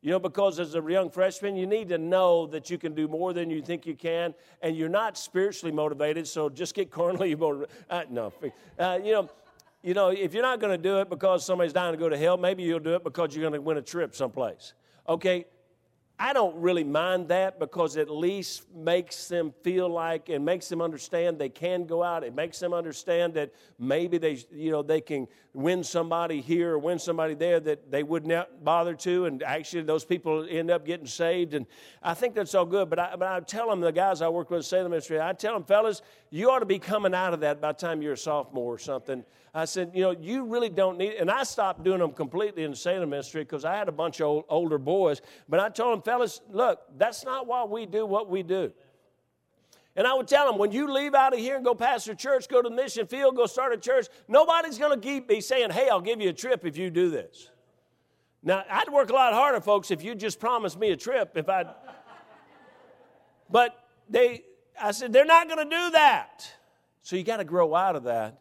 You 0.00 0.12
know, 0.12 0.20
because 0.20 0.60
as 0.60 0.76
a 0.76 0.82
young 0.88 1.10
freshman, 1.10 1.56
you 1.56 1.66
need 1.66 1.88
to 1.88 1.98
know 1.98 2.46
that 2.48 2.70
you 2.70 2.78
can 2.78 2.94
do 2.94 3.08
more 3.08 3.32
than 3.32 3.50
you 3.50 3.60
think 3.60 3.84
you 3.84 3.96
can, 3.96 4.32
and 4.62 4.76
you're 4.76 4.88
not 4.88 5.18
spiritually 5.18 5.72
motivated, 5.72 6.28
so 6.28 6.48
just 6.48 6.74
get 6.74 6.90
carnally 6.90 7.34
motivated. 7.36 7.74
Uh, 7.90 8.04
no, 8.08 8.32
uh, 8.78 8.98
you 9.02 9.12
know, 9.12 9.28
you 9.82 9.94
know, 9.94 10.08
if 10.08 10.34
you're 10.34 10.42
not 10.42 10.60
going 10.60 10.76
to 10.76 10.82
do 10.82 11.00
it 11.00 11.08
because 11.10 11.44
somebody's 11.44 11.72
dying 11.72 11.92
to 11.92 11.98
go 11.98 12.08
to 12.08 12.16
hell, 12.16 12.36
maybe 12.36 12.62
you'll 12.62 12.78
do 12.78 12.94
it 12.94 13.02
because 13.02 13.34
you're 13.34 13.42
going 13.42 13.54
to 13.54 13.60
win 13.60 13.76
a 13.76 13.82
trip 13.82 14.14
someplace. 14.14 14.72
Okay, 15.08 15.46
I 16.20 16.32
don't 16.32 16.56
really 16.56 16.82
mind 16.82 17.28
that 17.28 17.60
because 17.60 17.94
it 17.96 18.02
at 18.02 18.10
least 18.10 18.64
makes 18.74 19.28
them 19.28 19.54
feel 19.62 19.88
like 19.88 20.28
and 20.28 20.44
makes 20.44 20.68
them 20.68 20.82
understand 20.82 21.38
they 21.38 21.48
can 21.48 21.86
go 21.86 22.02
out. 22.02 22.24
It 22.24 22.34
makes 22.34 22.58
them 22.58 22.72
understand 22.72 23.34
that 23.34 23.52
maybe 23.78 24.18
they, 24.18 24.38
you 24.50 24.72
know, 24.72 24.82
they 24.82 25.00
can 25.00 25.28
win 25.58 25.82
somebody 25.82 26.40
here 26.40 26.74
or 26.74 26.78
win 26.78 27.00
somebody 27.00 27.34
there 27.34 27.58
that 27.58 27.90
they 27.90 28.04
would 28.04 28.24
not 28.24 28.62
bother 28.62 28.94
to, 28.94 29.24
and 29.24 29.42
actually 29.42 29.82
those 29.82 30.04
people 30.04 30.46
end 30.48 30.70
up 30.70 30.86
getting 30.86 31.06
saved. 31.06 31.52
And 31.52 31.66
I 32.00 32.14
think 32.14 32.36
that's 32.36 32.54
all 32.54 32.64
good. 32.64 32.88
But 32.88 33.00
I, 33.00 33.16
but 33.16 33.26
I 33.26 33.40
tell 33.40 33.68
them 33.68 33.80
the 33.80 33.90
guys 33.90 34.22
I 34.22 34.28
work 34.28 34.50
with, 34.50 34.64
say 34.64 34.84
the 34.84 34.88
ministry, 34.88 35.20
I 35.20 35.32
tell 35.32 35.54
them, 35.54 35.64
fellas, 35.64 36.00
you 36.30 36.48
ought 36.48 36.60
to 36.60 36.66
be 36.66 36.78
coming 36.78 37.12
out 37.12 37.34
of 37.34 37.40
that 37.40 37.60
by 37.60 37.72
the 37.72 37.78
time 37.78 38.02
you're 38.02 38.12
a 38.12 38.16
sophomore 38.16 38.72
or 38.72 38.78
something. 38.78 39.24
I 39.52 39.64
said, 39.64 39.90
you 39.94 40.02
know, 40.02 40.12
you 40.12 40.44
really 40.44 40.68
don't 40.68 40.96
need, 40.96 41.14
and 41.14 41.28
I 41.28 41.42
stopped 41.42 41.82
doing 41.82 41.98
them 41.98 42.12
completely 42.12 42.62
in 42.62 42.70
the 42.70 42.76
Salem 42.76 43.10
ministry 43.10 43.42
because 43.42 43.64
I 43.64 43.74
had 43.76 43.88
a 43.88 43.92
bunch 43.92 44.20
of 44.20 44.26
old, 44.28 44.44
older 44.48 44.78
boys. 44.78 45.20
But 45.48 45.58
I 45.58 45.70
told 45.70 45.92
them, 45.92 46.02
fellas, 46.02 46.40
look, 46.50 46.82
that's 46.96 47.24
not 47.24 47.48
why 47.48 47.64
we 47.64 47.84
do 47.84 48.06
what 48.06 48.30
we 48.30 48.44
do. 48.44 48.72
And 49.98 50.06
I 50.06 50.14
would 50.14 50.28
tell 50.28 50.46
them, 50.46 50.58
when 50.58 50.70
you 50.70 50.92
leave 50.92 51.12
out 51.12 51.32
of 51.32 51.40
here 51.40 51.56
and 51.56 51.64
go 51.64 51.74
pastor 51.74 52.14
church, 52.14 52.48
go 52.48 52.62
to 52.62 52.68
the 52.68 52.74
mission 52.74 53.04
field, 53.08 53.34
go 53.34 53.46
start 53.46 53.72
a 53.72 53.76
church, 53.76 54.06
nobody's 54.28 54.78
going 54.78 54.98
to 54.98 55.20
be 55.20 55.40
saying, 55.40 55.70
hey, 55.70 55.88
I'll 55.88 56.00
give 56.00 56.20
you 56.20 56.28
a 56.28 56.32
trip 56.32 56.64
if 56.64 56.78
you 56.78 56.88
do 56.88 57.10
this. 57.10 57.50
Now, 58.40 58.62
I'd 58.70 58.88
work 58.90 59.10
a 59.10 59.12
lot 59.12 59.32
harder, 59.32 59.60
folks, 59.60 59.90
if 59.90 60.04
you 60.04 60.14
just 60.14 60.38
promised 60.38 60.78
me 60.78 60.92
a 60.92 60.96
trip. 60.96 61.32
If 61.34 61.48
I, 61.48 61.64
but 63.50 63.76
they, 64.08 64.44
I 64.80 64.92
said, 64.92 65.12
they're 65.12 65.24
not 65.24 65.48
going 65.48 65.68
to 65.68 65.76
do 65.76 65.90
that. 65.90 66.48
So 67.02 67.16
you 67.16 67.24
got 67.24 67.38
to 67.38 67.44
grow 67.44 67.74
out 67.74 67.96
of 67.96 68.04
that. 68.04 68.38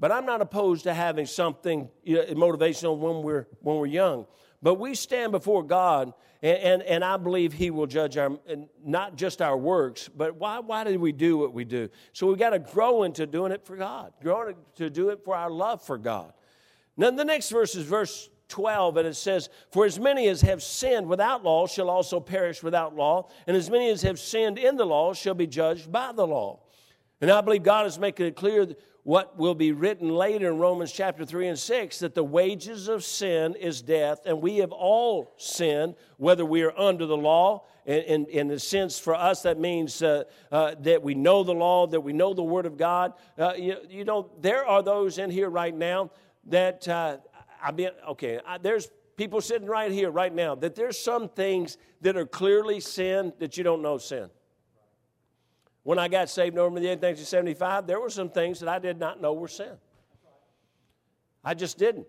But 0.00 0.10
I'm 0.10 0.24
not 0.24 0.40
opposed 0.40 0.84
to 0.84 0.94
having 0.94 1.26
something 1.26 1.90
you 2.02 2.14
know, 2.14 2.24
motivational 2.28 2.96
when 2.96 3.22
we're, 3.22 3.46
when 3.60 3.76
we're 3.76 3.86
young. 3.86 4.26
But 4.62 4.74
we 4.74 4.94
stand 4.94 5.32
before 5.32 5.62
God, 5.62 6.12
and, 6.42 6.58
and, 6.58 6.82
and, 6.82 7.04
I 7.04 7.16
believe 7.16 7.52
He 7.52 7.70
will 7.70 7.86
judge 7.86 8.16
our, 8.16 8.38
not 8.84 9.16
just 9.16 9.40
our 9.40 9.56
works, 9.56 10.08
but 10.08 10.36
why, 10.36 10.58
why 10.58 10.84
did 10.84 10.98
we 10.98 11.12
do 11.12 11.38
what 11.38 11.52
we 11.52 11.64
do? 11.64 11.88
So 12.12 12.26
we've 12.26 12.38
got 12.38 12.50
to 12.50 12.58
grow 12.58 13.04
into 13.04 13.26
doing 13.26 13.52
it 13.52 13.64
for 13.64 13.76
God, 13.76 14.12
growing 14.22 14.56
to 14.76 14.90
do 14.90 15.10
it 15.10 15.24
for 15.24 15.36
our 15.36 15.50
love 15.50 15.82
for 15.82 15.96
God. 15.96 16.32
Now, 16.96 17.10
the 17.12 17.24
next 17.24 17.50
verse 17.50 17.76
is 17.76 17.84
verse 17.84 18.28
12, 18.48 18.96
and 18.96 19.08
it 19.08 19.14
says, 19.14 19.48
For 19.70 19.84
as 19.84 20.00
many 20.00 20.26
as 20.28 20.40
have 20.40 20.62
sinned 20.62 21.06
without 21.06 21.44
law 21.44 21.66
shall 21.66 21.90
also 21.90 22.18
perish 22.18 22.62
without 22.62 22.96
law, 22.96 23.28
and 23.46 23.56
as 23.56 23.70
many 23.70 23.90
as 23.90 24.02
have 24.02 24.18
sinned 24.18 24.58
in 24.58 24.76
the 24.76 24.86
law 24.86 25.12
shall 25.14 25.34
be 25.34 25.46
judged 25.46 25.92
by 25.92 26.12
the 26.12 26.26
law. 26.26 26.60
And 27.20 27.30
I 27.30 27.40
believe 27.40 27.62
God 27.62 27.86
is 27.86 27.98
making 27.98 28.26
it 28.26 28.36
clear 28.36 28.66
what 29.08 29.38
will 29.38 29.54
be 29.54 29.72
written 29.72 30.10
later 30.10 30.48
in 30.48 30.58
Romans 30.58 30.92
chapter 30.92 31.24
3 31.24 31.48
and 31.48 31.58
6 31.58 32.00
that 32.00 32.14
the 32.14 32.22
wages 32.22 32.88
of 32.88 33.02
sin 33.02 33.54
is 33.54 33.80
death, 33.80 34.20
and 34.26 34.42
we 34.42 34.58
have 34.58 34.70
all 34.70 35.32
sinned, 35.38 35.94
whether 36.18 36.44
we 36.44 36.60
are 36.60 36.78
under 36.78 37.06
the 37.06 37.16
law. 37.16 37.64
In, 37.86 38.02
in, 38.02 38.26
in 38.26 38.50
a 38.50 38.58
sense, 38.58 38.98
for 38.98 39.14
us, 39.14 39.40
that 39.44 39.58
means 39.58 40.02
uh, 40.02 40.24
uh, 40.52 40.74
that 40.80 41.02
we 41.02 41.14
know 41.14 41.42
the 41.42 41.54
law, 41.54 41.86
that 41.86 42.02
we 42.02 42.12
know 42.12 42.34
the 42.34 42.42
Word 42.42 42.66
of 42.66 42.76
God. 42.76 43.14
Uh, 43.38 43.54
you, 43.56 43.76
you, 43.88 44.04
know, 44.04 44.28
there 44.42 44.66
are 44.66 44.82
those 44.82 45.16
in 45.16 45.30
here 45.30 45.48
right 45.48 45.74
now 45.74 46.10
that, 46.44 46.86
uh, 46.86 47.16
I 47.62 47.72
mean, 47.72 47.88
okay, 48.10 48.40
I, 48.46 48.58
there's 48.58 48.90
people 49.16 49.40
sitting 49.40 49.68
right 49.68 49.90
here 49.90 50.10
right 50.10 50.34
now 50.34 50.54
that 50.56 50.74
there's 50.74 50.98
some 50.98 51.30
things 51.30 51.78
that 52.02 52.18
are 52.18 52.26
clearly 52.26 52.78
sin 52.78 53.32
that 53.38 53.56
you 53.56 53.64
don't 53.64 53.80
know 53.80 53.96
sin. 53.96 54.28
When 55.88 55.98
I 55.98 56.06
got 56.08 56.28
saved 56.28 56.54
November 56.54 56.80
the 56.80 56.88
8th, 56.88 57.00
1975, 57.00 57.86
there 57.86 57.98
were 57.98 58.10
some 58.10 58.28
things 58.28 58.60
that 58.60 58.68
I 58.68 58.78
did 58.78 59.00
not 59.00 59.22
know 59.22 59.32
were 59.32 59.48
sin. 59.48 59.72
I 61.42 61.54
just 61.54 61.78
didn't. 61.78 62.06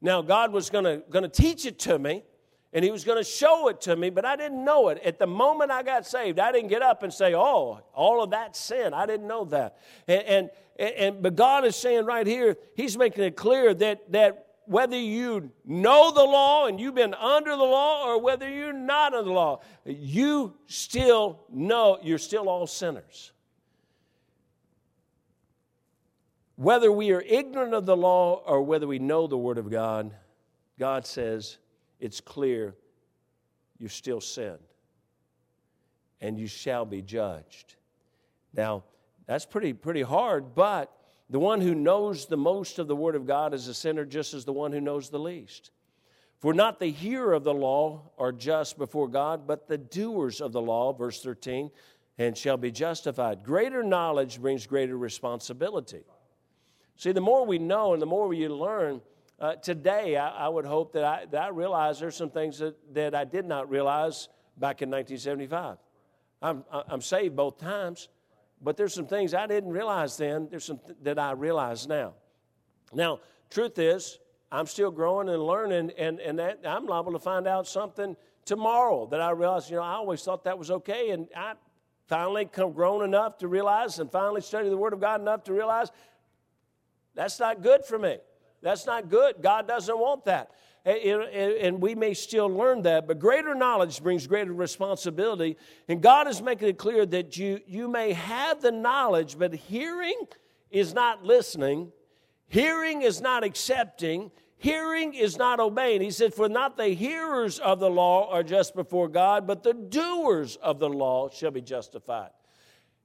Now, 0.00 0.20
God 0.20 0.52
was 0.52 0.68
going 0.68 1.04
to 1.12 1.28
teach 1.28 1.64
it 1.64 1.78
to 1.78 1.96
me, 1.96 2.24
and 2.72 2.84
He 2.84 2.90
was 2.90 3.04
going 3.04 3.18
to 3.18 3.30
show 3.30 3.68
it 3.68 3.80
to 3.82 3.94
me, 3.94 4.10
but 4.10 4.24
I 4.24 4.34
didn't 4.34 4.64
know 4.64 4.88
it. 4.88 5.00
At 5.04 5.20
the 5.20 5.28
moment 5.28 5.70
I 5.70 5.84
got 5.84 6.08
saved, 6.08 6.40
I 6.40 6.50
didn't 6.50 6.66
get 6.66 6.82
up 6.82 7.04
and 7.04 7.12
say, 7.14 7.34
Oh, 7.36 7.82
all 7.94 8.20
of 8.20 8.30
that 8.30 8.56
sin. 8.56 8.92
I 8.92 9.06
didn't 9.06 9.28
know 9.28 9.44
that. 9.44 9.78
And, 10.08 10.50
and, 10.76 10.90
and 10.90 11.22
but 11.22 11.36
God 11.36 11.64
is 11.64 11.76
saying 11.76 12.04
right 12.04 12.26
here, 12.26 12.56
He's 12.74 12.98
making 12.98 13.22
it 13.22 13.36
clear 13.36 13.74
that, 13.74 14.10
that 14.10 14.45
whether 14.66 14.98
you 14.98 15.50
know 15.64 16.10
the 16.10 16.24
law 16.24 16.66
and 16.66 16.80
you've 16.80 16.94
been 16.94 17.14
under 17.14 17.50
the 17.50 17.64
law 17.64 18.06
or 18.06 18.20
whether 18.20 18.48
you're 18.48 18.72
not 18.72 19.14
under 19.14 19.24
the 19.24 19.32
law, 19.32 19.60
you 19.84 20.54
still 20.66 21.40
know 21.50 21.98
you're 22.02 22.18
still 22.18 22.48
all 22.48 22.66
sinners. 22.66 23.32
Whether 26.56 26.90
we 26.90 27.12
are 27.12 27.20
ignorant 27.20 27.74
of 27.74 27.86
the 27.86 27.96
law 27.96 28.42
or 28.46 28.62
whether 28.62 28.86
we 28.86 28.98
know 28.98 29.26
the 29.26 29.36
Word 29.36 29.58
of 29.58 29.70
God, 29.70 30.12
God 30.78 31.06
says 31.06 31.58
it's 32.00 32.20
clear 32.20 32.74
you 33.78 33.88
still 33.88 34.20
sinned 34.20 34.58
and 36.20 36.38
you 36.38 36.46
shall 36.46 36.84
be 36.84 37.02
judged. 37.02 37.76
Now, 38.54 38.84
that's 39.26 39.44
pretty, 39.44 39.72
pretty 39.74 40.02
hard, 40.02 40.54
but 40.54 40.92
the 41.28 41.38
one 41.38 41.60
who 41.60 41.74
knows 41.74 42.26
the 42.26 42.36
most 42.36 42.78
of 42.78 42.86
the 42.86 42.96
Word 42.96 43.16
of 43.16 43.26
God 43.26 43.52
is 43.52 43.66
a 43.68 43.74
sinner 43.74 44.04
just 44.04 44.34
as 44.34 44.44
the 44.44 44.52
one 44.52 44.72
who 44.72 44.80
knows 44.80 45.10
the 45.10 45.18
least. 45.18 45.70
For 46.38 46.54
not 46.54 46.78
the 46.78 46.90
hearer 46.90 47.32
of 47.32 47.44
the 47.44 47.54
law 47.54 48.10
are 48.18 48.32
just 48.32 48.78
before 48.78 49.08
God, 49.08 49.46
but 49.46 49.68
the 49.68 49.78
doers 49.78 50.40
of 50.40 50.52
the 50.52 50.60
law, 50.60 50.92
verse 50.92 51.22
13, 51.22 51.70
and 52.18 52.36
shall 52.36 52.56
be 52.56 52.70
justified. 52.70 53.42
Greater 53.42 53.82
knowledge 53.82 54.40
brings 54.40 54.66
greater 54.66 54.96
responsibility. 54.96 56.04
See, 56.96 57.12
the 57.12 57.20
more 57.20 57.44
we 57.44 57.58
know 57.58 57.92
and 57.92 58.00
the 58.00 58.06
more 58.06 58.28
we 58.28 58.48
learn, 58.48 59.00
uh, 59.38 59.56
today 59.56 60.16
I, 60.16 60.46
I, 60.46 60.48
would 60.48 60.64
hope 60.64 60.92
that 60.92 61.04
I, 61.04 61.26
that 61.30 61.42
I 61.42 61.48
realize 61.48 62.00
there's 62.00 62.16
some 62.16 62.30
things 62.30 62.58
that, 62.58 62.76
that 62.94 63.14
I 63.14 63.24
did 63.24 63.44
not 63.44 63.68
realize 63.68 64.28
back 64.56 64.80
in 64.80 64.90
1975. 64.90 65.76
I'm, 66.40 66.64
I'm 66.70 67.02
saved 67.02 67.36
both 67.36 67.58
times, 67.58 68.08
but 68.66 68.76
there's 68.76 68.92
some 68.92 69.06
things 69.06 69.32
I 69.32 69.46
didn't 69.46 69.70
realize 69.70 70.16
then, 70.16 70.48
there's 70.50 70.64
some 70.64 70.80
th- 70.84 70.98
that 71.02 71.20
I 71.20 71.30
realize 71.30 71.86
now. 71.86 72.14
Now, 72.92 73.20
truth 73.48 73.78
is, 73.78 74.18
I'm 74.50 74.66
still 74.66 74.90
growing 74.90 75.28
and 75.28 75.40
learning, 75.40 75.92
and, 75.96 76.18
and 76.18 76.36
that 76.40 76.62
I'm 76.66 76.84
liable 76.84 77.12
to 77.12 77.20
find 77.20 77.46
out 77.46 77.68
something 77.68 78.16
tomorrow 78.44 79.06
that 79.12 79.20
I 79.20 79.30
realize, 79.30 79.70
you 79.70 79.76
know, 79.76 79.82
I 79.82 79.92
always 79.92 80.20
thought 80.20 80.42
that 80.44 80.58
was 80.58 80.72
okay, 80.72 81.10
and 81.10 81.28
I 81.36 81.52
finally 82.08 82.46
come 82.46 82.72
grown 82.72 83.04
enough 83.04 83.38
to 83.38 83.46
realize 83.46 84.00
and 84.00 84.10
finally 84.10 84.40
study 84.40 84.68
the 84.68 84.76
Word 84.76 84.94
of 84.94 85.00
God 85.00 85.20
enough 85.20 85.44
to 85.44 85.52
realize 85.52 85.92
that's 87.14 87.38
not 87.38 87.62
good 87.62 87.84
for 87.84 88.00
me. 88.00 88.18
That's 88.62 88.84
not 88.84 89.08
good. 89.08 89.36
God 89.40 89.68
doesn't 89.68 89.96
want 89.96 90.24
that. 90.24 90.50
And 90.86 91.82
we 91.82 91.96
may 91.96 92.14
still 92.14 92.46
learn 92.46 92.82
that, 92.82 93.08
but 93.08 93.18
greater 93.18 93.56
knowledge 93.56 94.00
brings 94.00 94.28
greater 94.28 94.52
responsibility. 94.52 95.56
And 95.88 96.00
God 96.00 96.28
is 96.28 96.40
making 96.40 96.68
it 96.68 96.78
clear 96.78 97.04
that 97.06 97.36
you, 97.36 97.60
you 97.66 97.88
may 97.88 98.12
have 98.12 98.62
the 98.62 98.70
knowledge, 98.70 99.36
but 99.36 99.52
hearing 99.52 100.14
is 100.70 100.94
not 100.94 101.24
listening, 101.24 101.90
hearing 102.46 103.02
is 103.02 103.20
not 103.20 103.42
accepting, 103.42 104.30
hearing 104.58 105.14
is 105.14 105.36
not 105.36 105.58
obeying. 105.58 106.02
He 106.02 106.12
said, 106.12 106.32
For 106.32 106.48
not 106.48 106.76
the 106.76 106.88
hearers 106.90 107.58
of 107.58 107.80
the 107.80 107.90
law 107.90 108.30
are 108.30 108.44
just 108.44 108.76
before 108.76 109.08
God, 109.08 109.44
but 109.44 109.64
the 109.64 109.74
doers 109.74 110.54
of 110.56 110.78
the 110.78 110.88
law 110.88 111.28
shall 111.30 111.50
be 111.50 111.62
justified. 111.62 112.30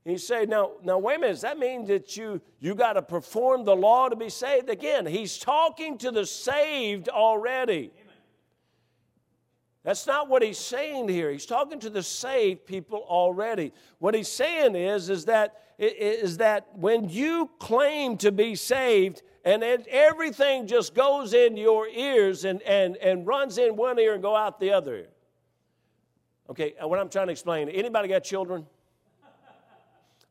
And 0.06 0.14
you 0.14 0.18
say, 0.18 0.46
now, 0.46 0.72
now 0.84 0.98
wait 0.98 1.18
a 1.18 1.20
minute, 1.20 1.34
does 1.34 1.42
that 1.42 1.60
mean 1.60 1.86
that 1.86 2.18
you, 2.18 2.42
you 2.60 2.74
got 2.74 2.94
to 2.94 3.02
perform 3.02 3.64
the 3.64 3.76
law 3.76 4.10
to 4.10 4.16
be 4.16 4.30
saved? 4.30 4.70
Again, 4.70 5.06
he's 5.06 5.38
talking 5.38 5.98
to 6.00 6.10
the 6.10 6.26
saved 6.26 7.08
already. 7.08 7.92
That's 9.84 10.06
not 10.06 10.28
what 10.28 10.44
he's 10.44 10.60
saying 10.60 11.10
here. 11.10 11.32
He's 11.32 11.46
talking 11.46 11.80
to 11.80 11.90
the 11.90 12.04
saved 12.04 12.66
people 12.66 13.00
already. 13.08 13.74
What 14.00 14.14
he's 14.14 14.28
saying 14.28 14.76
is, 14.76 15.10
is 15.10 15.26
that, 15.26 15.62
is 15.78 16.38
that 16.38 16.68
when 16.76 17.10
you 17.10 17.50
claim 17.60 18.18
to 18.18 18.32
be 18.32 18.56
saved 18.56 19.24
and 19.44 19.64
everything 19.64 20.68
just 20.68 20.94
goes 20.94 21.34
in 21.34 21.58
your 21.58 21.88
ears 21.88 22.46
and, 22.46 22.62
and, 22.64 22.96
and 22.98 23.26
runs 23.26 23.58
in 23.58 23.76
one 23.76 23.98
ear 23.98 24.14
and 24.14 24.22
go 24.22 24.36
out 24.36 24.60
the 24.60 24.72
other. 24.72 25.08
Okay, 26.50 26.74
what 26.82 27.00
I'm 27.00 27.10
trying 27.10 27.28
to 27.28 27.32
explain, 27.32 27.70
anybody 27.70 28.08
got 28.08 28.24
children? 28.24 28.68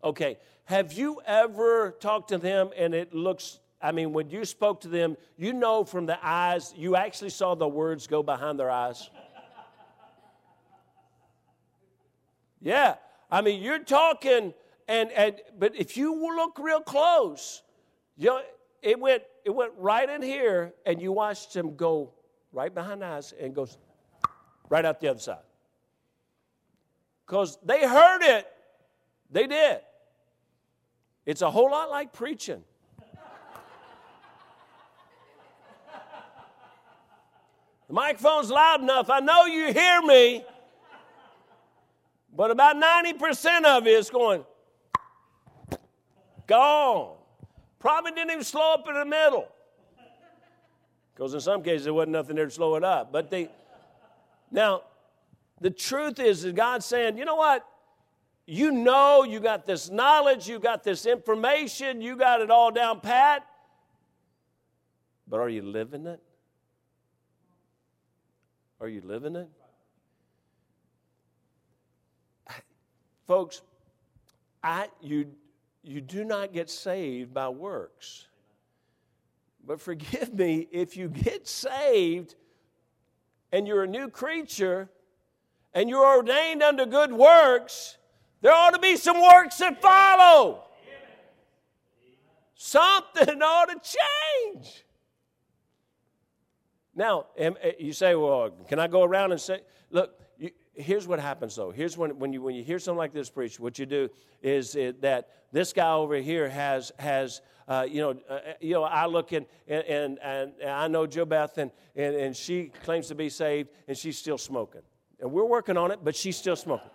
Okay, 0.03 0.39
have 0.65 0.93
you 0.93 1.21
ever 1.27 1.93
talked 2.01 2.29
to 2.31 2.39
them 2.39 2.71
and 2.77 2.95
it 2.95 3.15
looks, 3.15 3.61
I 3.83 3.93
mean, 3.93 4.13
when 4.13 4.31
you 4.31 4.45
spoke 4.45 4.81
to 4.83 4.89
them, 4.89 5.17
you 5.37 5.53
know 5.53 5.85
from 5.85 6.07
the 6.07 6.19
eyes, 6.23 6.73
you 6.77 6.97
actually 6.97 7.31
saw 7.31 7.55
the 7.55 7.69
words 7.69 8.07
go 8.07 8.23
behind 8.23 8.59
their 8.59 8.71
eyes? 8.71 9.11
Yeah. 12.61 12.97
I 13.31 13.41
mean, 13.41 13.63
you're 13.63 13.79
talking, 13.79 14.55
and, 14.89 15.13
and 15.13 15.37
but 15.59 15.75
if 15.77 15.97
you 15.97 16.15
look 16.37 16.59
real 16.59 16.81
close, 16.81 17.63
you 18.17 18.27
know, 18.27 18.43
it 18.83 18.99
went 18.99 19.23
it 19.45 19.51
went 19.51 19.73
right 19.79 20.09
in 20.09 20.23
here, 20.23 20.75
and 20.85 21.01
you 21.01 21.13
watched 21.13 21.55
him 21.55 21.77
go 21.77 22.13
right 22.53 22.75
behind 22.75 23.03
eyes 23.03 23.33
and 23.41 23.55
goes 23.55 23.79
right 24.69 24.85
out 24.85 25.01
the 25.01 25.09
other 25.09 25.21
side. 25.21 25.39
Because 27.27 27.59
they 27.65 27.87
heard 27.87 28.23
it. 28.23 28.47
They 29.31 29.47
did. 29.47 29.81
It's 31.27 31.43
a 31.43 31.51
whole 31.51 31.71
lot 31.71 31.91
like 31.91 32.13
preaching. 32.13 32.63
The 37.89 37.95
microphone's 37.95 38.51
loud 38.51 38.83
enough. 38.83 39.11
I 39.11 39.19
know 39.19 39.47
you 39.47 39.73
hear 39.73 40.01
me. 40.03 40.45
But 42.35 42.53
about 42.53 42.77
90% 42.77 43.65
of 43.65 43.87
it 43.87 43.91
is 43.91 44.09
going, 44.11 44.45
gone. 46.47 47.17
Probably 47.81 48.13
didn't 48.13 48.31
even 48.31 48.45
slow 48.45 48.75
up 48.75 48.87
in 48.89 48.95
the 48.95 49.05
middle. 49.05 49.49
Because 51.13 51.35
in 51.35 51.41
some 51.41 51.63
cases 51.63 51.85
there 51.85 51.93
wasn't 51.93 52.13
nothing 52.13 52.37
there 52.37 52.45
to 52.45 52.51
slow 52.51 52.77
it 52.77 52.85
up. 52.85 53.11
But 53.11 53.29
they 53.29 53.51
now 54.51 54.83
the 55.61 55.71
truth 55.71 56.19
is 56.19 56.43
that 56.43 56.55
God's 56.55 56.87
saying, 56.87 57.19
you 57.19 57.25
know 57.25 57.37
what? 57.37 57.67
You 58.53 58.73
know 58.73 59.23
you 59.23 59.39
got 59.39 59.65
this 59.65 59.91
knowledge, 59.91 60.49
you 60.49 60.59
got 60.59 60.83
this 60.83 61.07
information, 61.07 62.01
you 62.01 62.17
got 62.17 62.41
it 62.41 62.51
all 62.51 62.73
down 62.73 62.99
pat. 62.99 63.47
But 65.29 65.39
are 65.39 65.49
you 65.49 65.63
living 65.63 66.05
it? 66.09 66.21
Are 68.81 68.89
you 68.89 69.03
living 69.05 69.37
it? 69.37 69.49
Folks, 73.29 73.63
I, 74.65 74.89
you, 75.01 75.31
you 75.85 76.01
do 76.01 76.25
not 76.25 76.53
get 76.53 76.69
saved 76.69 77.33
by 77.33 77.51
works. 77.51 78.27
But 79.65 79.81
forgive 79.81 80.35
me, 80.35 80.67
if 80.73 80.97
you 80.97 81.09
get 81.09 81.47
saved 81.47 82.35
and 83.53 83.69
you're 83.69 83.85
a 83.85 83.87
new 83.87 84.09
creature 84.09 84.89
and 85.73 85.89
you're 85.89 86.05
ordained 86.05 86.65
unto 86.65 86.85
good 86.85 87.13
works, 87.13 87.97
there 88.41 88.53
ought 88.53 88.71
to 88.71 88.79
be 88.79 88.97
some 88.97 89.21
works 89.21 89.59
that 89.59 89.81
follow. 89.83 90.65
Something 92.55 93.43
ought 93.43 93.67
to 93.67 93.81
change. 94.55 94.85
Now, 96.95 97.27
you 97.79 97.93
say, 97.93 98.15
well, 98.15 98.51
can 98.69 98.79
I 98.79 98.87
go 98.87 99.03
around 99.03 99.33
and 99.33 99.41
say, 99.41 99.61
look, 99.91 100.21
here's 100.75 101.07
what 101.07 101.21
happens 101.21 101.55
though. 101.57 101.71
Here's 101.71 101.97
when, 101.97 102.19
when, 102.19 102.33
you, 102.33 102.43
when 102.43 102.55
you 102.55 102.63
hear 102.65 102.79
something 102.79 102.99
like 102.99 103.13
this 103.13 103.31
preached, 103.31 103.61
what 103.61 103.79
you 103.79 103.87
do 103.87 104.09
is 104.43 104.75
it, 104.75 105.03
that 105.03 105.29
this 105.53 105.73
guy 105.73 105.93
over 105.93 106.17
here 106.17 106.49
has, 106.49 106.93
has 106.99 107.41
uh, 107.69 107.87
you, 107.89 108.01
know, 108.01 108.21
uh, 108.29 108.41
you 108.61 108.75
know, 108.75 108.83
I 108.83 109.07
look 109.07 109.33
in, 109.33 109.47
and, 109.69 109.85
and, 109.87 110.19
and 110.19 110.71
I 110.71 110.89
know 110.89 111.07
Joe 111.07 111.25
Beth, 111.25 111.57
and, 111.59 111.71
and, 111.95 112.17
and 112.17 112.37
she 112.37 112.73
claims 112.83 113.09
to 113.09 113.15
be 113.15 113.29
saved, 113.29 113.71
and 113.87 113.97
she's 113.97 114.19
still 114.19 114.39
smoking. 114.39 114.83
And 115.21 115.31
we're 115.31 115.45
working 115.45 115.77
on 115.77 115.91
it, 115.93 116.01
but 116.03 116.17
she's 116.17 116.37
still 116.37 116.57
smoking. 116.57 116.91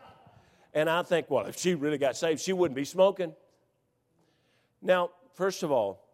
And 0.75 0.89
I 0.89 1.01
think, 1.01 1.31
well, 1.31 1.47
if 1.47 1.57
she 1.57 1.73
really 1.73 1.97
got 1.97 2.15
saved, 2.15 2.41
she 2.41 2.53
wouldn't 2.53 2.75
be 2.75 2.85
smoking. 2.85 3.33
Now, 4.81 5.09
first 5.33 5.63
of 5.63 5.71
all, 5.71 6.05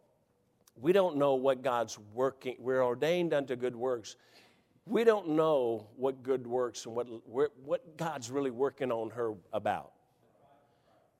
we 0.79 0.93
don't 0.93 1.17
know 1.17 1.35
what 1.35 1.61
God's 1.61 1.99
working. 2.13 2.55
We're 2.59 2.83
ordained 2.83 3.33
unto 3.33 3.57
good 3.57 3.75
works 3.75 4.15
we 4.85 5.03
don't 5.03 5.29
know 5.29 5.87
what 5.95 6.23
good 6.23 6.45
works 6.47 6.85
and 6.85 6.95
what, 6.95 7.07
what 7.25 7.97
God's 7.97 8.31
really 8.31 8.51
working 8.51 8.91
on 8.91 9.09
her 9.11 9.33
about. 9.53 9.91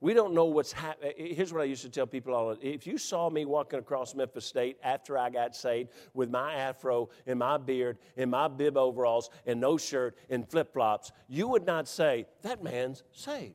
We 0.02 0.12
don't 0.12 0.34
know 0.34 0.46
what's 0.46 0.72
happening. 0.72 1.12
Eh, 1.16 1.22
eh, 1.30 1.34
here's 1.34 1.52
what 1.52 1.62
I 1.62 1.64
used 1.64 1.82
to 1.82 1.88
tell 1.88 2.06
people 2.06 2.34
all 2.34 2.56
if 2.60 2.86
you 2.86 2.98
saw 2.98 3.30
me 3.30 3.44
walking 3.44 3.78
across 3.78 4.14
Memphis 4.14 4.44
State 4.44 4.76
after 4.82 5.16
I 5.16 5.30
got 5.30 5.56
saved 5.56 5.90
with 6.12 6.28
my 6.28 6.54
afro 6.54 7.08
and 7.26 7.38
my 7.38 7.56
beard 7.56 7.98
and 8.16 8.30
my 8.30 8.48
bib 8.48 8.76
overalls 8.76 9.30
and 9.46 9.60
no 9.60 9.78
shirt 9.78 10.18
and 10.28 10.46
flip 10.46 10.72
flops, 10.72 11.12
you 11.28 11.48
would 11.48 11.64
not 11.64 11.88
say, 11.88 12.26
That 12.42 12.62
man's 12.62 13.04
saved. 13.12 13.54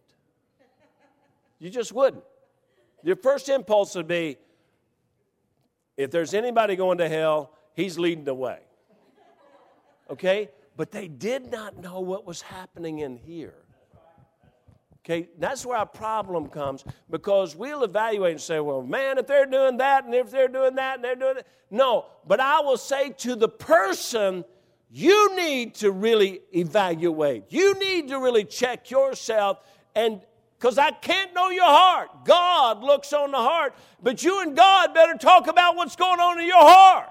You 1.60 1.70
just 1.70 1.92
wouldn't. 1.92 2.24
Your 3.04 3.18
first 3.18 3.50
impulse 3.50 3.94
would 3.96 4.08
be, 4.08 4.38
If 5.98 6.12
there's 6.12 6.34
anybody 6.34 6.76
going 6.76 6.98
to 7.00 7.10
hell, 7.10 7.52
he's 7.76 8.00
leading 8.00 8.24
the 8.24 8.34
way 8.34 8.60
okay? 10.10 10.50
But 10.76 10.92
they 10.92 11.08
did 11.08 11.52
not 11.52 11.78
know 11.78 12.00
what 12.00 12.26
was 12.26 12.42
happening 12.42 13.00
in 13.00 13.18
here. 13.18 13.56
Okay, 15.10 15.30
that's 15.40 15.66
where 15.66 15.78
our 15.78 15.86
problem 15.86 16.48
comes 16.48 16.84
because 17.10 17.56
we'll 17.56 17.84
evaluate 17.84 18.32
and 18.32 18.42
say, 18.42 18.60
well, 18.60 18.82
man, 18.82 19.18
if 19.18 19.26
they're 19.26 19.46
doing 19.46 19.78
that 19.78 20.04
and 20.04 20.14
if 20.14 20.30
they're 20.30 20.50
doing 20.50 20.76
that 20.76 20.96
and 20.96 21.04
they're 21.04 21.16
doing 21.16 21.36
that. 21.36 21.48
No, 21.72 22.08
but 22.28 22.42
I 22.42 22.60
will 22.60 22.76
say 22.76 23.12
to 23.20 23.38
the 23.38 23.48
person, 23.48 24.44
you 24.92 25.34
need 25.38 25.76
to 25.76 25.92
really 25.92 26.42
evaluate. 26.54 27.46
You 27.48 27.80
need 27.80 28.10
to 28.10 28.20
really 28.20 28.44
check 28.44 28.92
yourself 28.92 29.60
and 29.96 30.20
because 30.60 30.78
I 30.78 30.92
can't 30.92 31.34
know 31.34 31.52
your 31.52 31.64
heart. 31.64 32.26
God 32.26 32.84
looks 32.84 33.14
on 33.14 33.32
the 33.32 33.38
heart, 33.38 33.76
but 34.04 34.26
you 34.26 34.42
and 34.42 34.58
God 34.58 34.94
better 34.94 35.14
talk 35.14 35.48
about 35.48 35.78
what's 35.78 35.96
going 35.96 36.20
on 36.20 36.38
in 36.42 36.48
your 36.48 36.58
heart. 36.58 37.08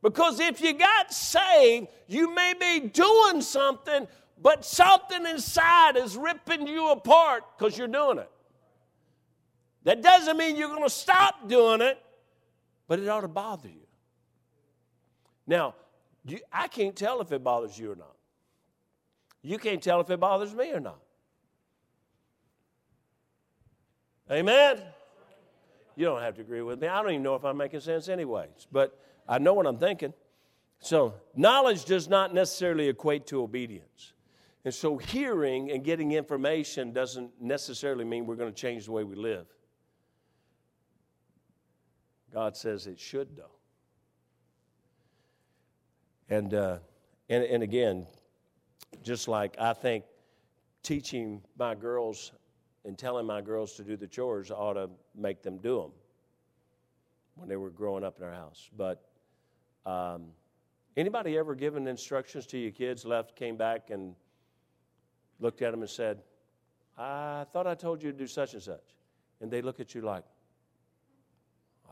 Because 0.00 0.40
if 0.40 0.62
you 0.62 0.72
got 0.72 1.12
saved, 1.12 1.88
you 2.06 2.34
may 2.34 2.54
be 2.58 2.88
doing 2.88 3.42
something, 3.42 4.08
but 4.42 4.64
something 4.64 5.26
inside 5.26 5.96
is 5.96 6.16
ripping 6.16 6.66
you 6.66 6.90
apart 6.90 7.44
because 7.56 7.76
you're 7.76 7.88
doing 7.88 8.18
it. 8.18 8.30
That 9.84 10.02
doesn't 10.02 10.36
mean 10.36 10.56
you're 10.56 10.68
going 10.68 10.82
to 10.82 10.90
stop 10.90 11.48
doing 11.48 11.80
it, 11.80 11.98
but 12.88 12.98
it 12.98 13.08
ought 13.08 13.20
to 13.20 13.28
bother 13.28 13.68
you. 13.68 13.86
Now, 15.46 15.74
you, 16.24 16.38
I 16.52 16.68
can't 16.68 16.94
tell 16.94 17.20
if 17.20 17.32
it 17.32 17.42
bothers 17.42 17.78
you 17.78 17.92
or 17.92 17.96
not. 17.96 18.14
You 19.42 19.58
can't 19.58 19.82
tell 19.82 20.00
if 20.00 20.10
it 20.10 20.20
bothers 20.20 20.54
me 20.54 20.70
or 20.70 20.80
not. 20.80 21.00
Amen? 24.30 24.80
You 25.96 26.04
don't 26.04 26.20
have 26.20 26.36
to 26.36 26.42
agree 26.42 26.62
with 26.62 26.80
me. 26.80 26.88
I 26.88 27.02
don't 27.02 27.10
even 27.10 27.22
know 27.22 27.34
if 27.34 27.44
I'm 27.44 27.56
making 27.56 27.80
sense, 27.80 28.08
anyways. 28.08 28.68
But 28.70 28.98
I 29.28 29.38
know 29.38 29.54
what 29.54 29.66
I'm 29.66 29.78
thinking. 29.78 30.14
So, 30.78 31.14
knowledge 31.34 31.84
does 31.84 32.08
not 32.08 32.32
necessarily 32.32 32.88
equate 32.88 33.26
to 33.28 33.42
obedience. 33.42 34.12
And 34.64 34.74
so, 34.74 34.98
hearing 34.98 35.70
and 35.70 35.82
getting 35.82 36.12
information 36.12 36.92
doesn't 36.92 37.30
necessarily 37.40 38.04
mean 38.04 38.26
we're 38.26 38.36
going 38.36 38.52
to 38.52 38.60
change 38.60 38.84
the 38.84 38.92
way 38.92 39.04
we 39.04 39.16
live. 39.16 39.46
God 42.32 42.56
says 42.56 42.86
it 42.86 42.98
should, 42.98 43.36
though. 43.36 43.56
And, 46.28 46.54
uh, 46.54 46.78
and, 47.28 47.42
and 47.44 47.62
again, 47.62 48.06
just 49.02 49.28
like 49.28 49.56
I 49.58 49.72
think 49.72 50.04
teaching 50.82 51.42
my 51.58 51.74
girls 51.74 52.32
and 52.84 52.96
telling 52.96 53.26
my 53.26 53.40
girls 53.40 53.74
to 53.74 53.82
do 53.82 53.96
the 53.96 54.06
chores 54.06 54.50
ought 54.50 54.74
to 54.74 54.90
make 55.16 55.42
them 55.42 55.58
do 55.58 55.80
them 55.80 55.90
when 57.34 57.48
they 57.48 57.56
were 57.56 57.70
growing 57.70 58.04
up 58.04 58.18
in 58.18 58.24
our 58.24 58.32
house. 58.32 58.70
But 58.76 59.02
um, 59.86 60.26
anybody 60.96 61.36
ever 61.36 61.54
given 61.54 61.86
instructions 61.86 62.46
to 62.48 62.58
your 62.58 62.70
kids, 62.70 63.04
left, 63.04 63.34
came 63.34 63.56
back, 63.56 63.90
and 63.90 64.14
looked 65.40 65.62
at 65.62 65.72
them 65.72 65.80
and 65.80 65.90
said, 65.90 66.22
I 66.96 67.46
thought 67.52 67.66
I 67.66 67.74
told 67.74 68.02
you 68.02 68.12
to 68.12 68.18
do 68.18 68.26
such 68.26 68.54
and 68.54 68.62
such. 68.62 68.84
And 69.40 69.50
they 69.50 69.62
look 69.62 69.80
at 69.80 69.94
you 69.94 70.02
like, 70.02 70.24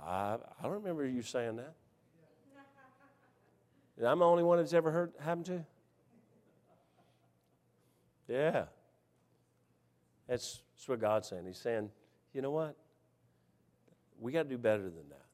I, 0.05 0.37
I 0.59 0.63
don't 0.63 0.73
remember 0.73 1.07
you 1.07 1.23
saying 1.23 1.57
that. 1.57 1.75
And 3.97 4.07
I'm 4.07 4.21
the 4.21 4.25
only 4.25 4.45
one 4.45 4.59
that's 4.59 4.73
ever 4.75 4.93
heard 4.93 5.13
happened 5.19 5.47
to? 5.47 5.65
Yeah. 8.29 8.67
That's, 10.29 10.61
that's 10.77 10.89
what 10.89 11.01
God's 11.01 11.29
saying. 11.29 11.47
He's 11.47 11.59
saying, 11.59 11.91
you 12.33 12.43
know 12.43 12.53
what? 12.53 12.77
We 14.21 14.31
got 14.31 14.45
to 14.45 14.49
do 14.49 14.59
better 14.59 14.85
than 14.85 15.09
that. 15.09 15.25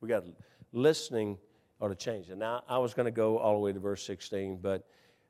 We 0.00 0.08
got 0.08 0.24
listening 0.72 1.38
ought 1.80 1.88
to 1.88 1.94
change. 1.94 2.28
And 2.28 2.38
now 2.38 2.62
I 2.68 2.78
was 2.78 2.94
going 2.94 3.06
to 3.06 3.12
go 3.12 3.38
all 3.38 3.54
the 3.54 3.60
way 3.60 3.72
to 3.72 3.80
verse 3.80 4.04
16, 4.04 4.58
but 4.60 4.86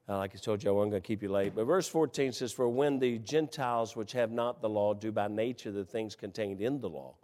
uh, 0.09 0.19
like 0.19 0.33
I 0.35 0.39
told 0.39 0.63
you, 0.63 0.71
I 0.71 0.73
wasn't 0.73 0.93
going 0.93 1.03
to 1.03 1.07
keep 1.07 1.23
you 1.23 1.31
late. 1.31 1.55
But 1.55 1.65
verse 1.65 1.89
14 1.89 2.33
says, 2.33 2.53
For 2.53 2.69
when 2.69 2.99
the 2.99 3.19
Gentiles 3.19 3.97
which 3.97 4.13
have 4.13 4.31
not 4.31 4.61
the 4.61 4.69
law 4.69 4.93
do 4.93 5.11
by 5.11 5.29
nature 5.29 5.73
the 5.73 5.85
things 5.85 6.15
contained 6.15 6.61
in 6.61 6.81
the 6.81 6.89
law, 6.89 7.15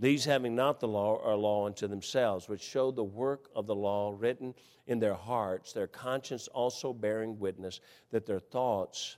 these 0.00 0.24
having 0.24 0.56
not 0.56 0.80
the 0.80 0.88
law 0.88 1.22
are 1.22 1.36
law 1.36 1.66
unto 1.66 1.86
themselves, 1.86 2.48
which 2.48 2.60
show 2.60 2.90
the 2.90 3.04
work 3.04 3.48
of 3.54 3.66
the 3.66 3.74
law 3.74 4.12
written 4.18 4.52
in 4.88 4.98
their 4.98 5.14
hearts, 5.14 5.72
their 5.72 5.86
conscience 5.86 6.48
also 6.48 6.92
bearing 6.92 7.38
witness 7.38 7.80
that 8.10 8.26
their 8.26 8.40
thoughts, 8.40 9.16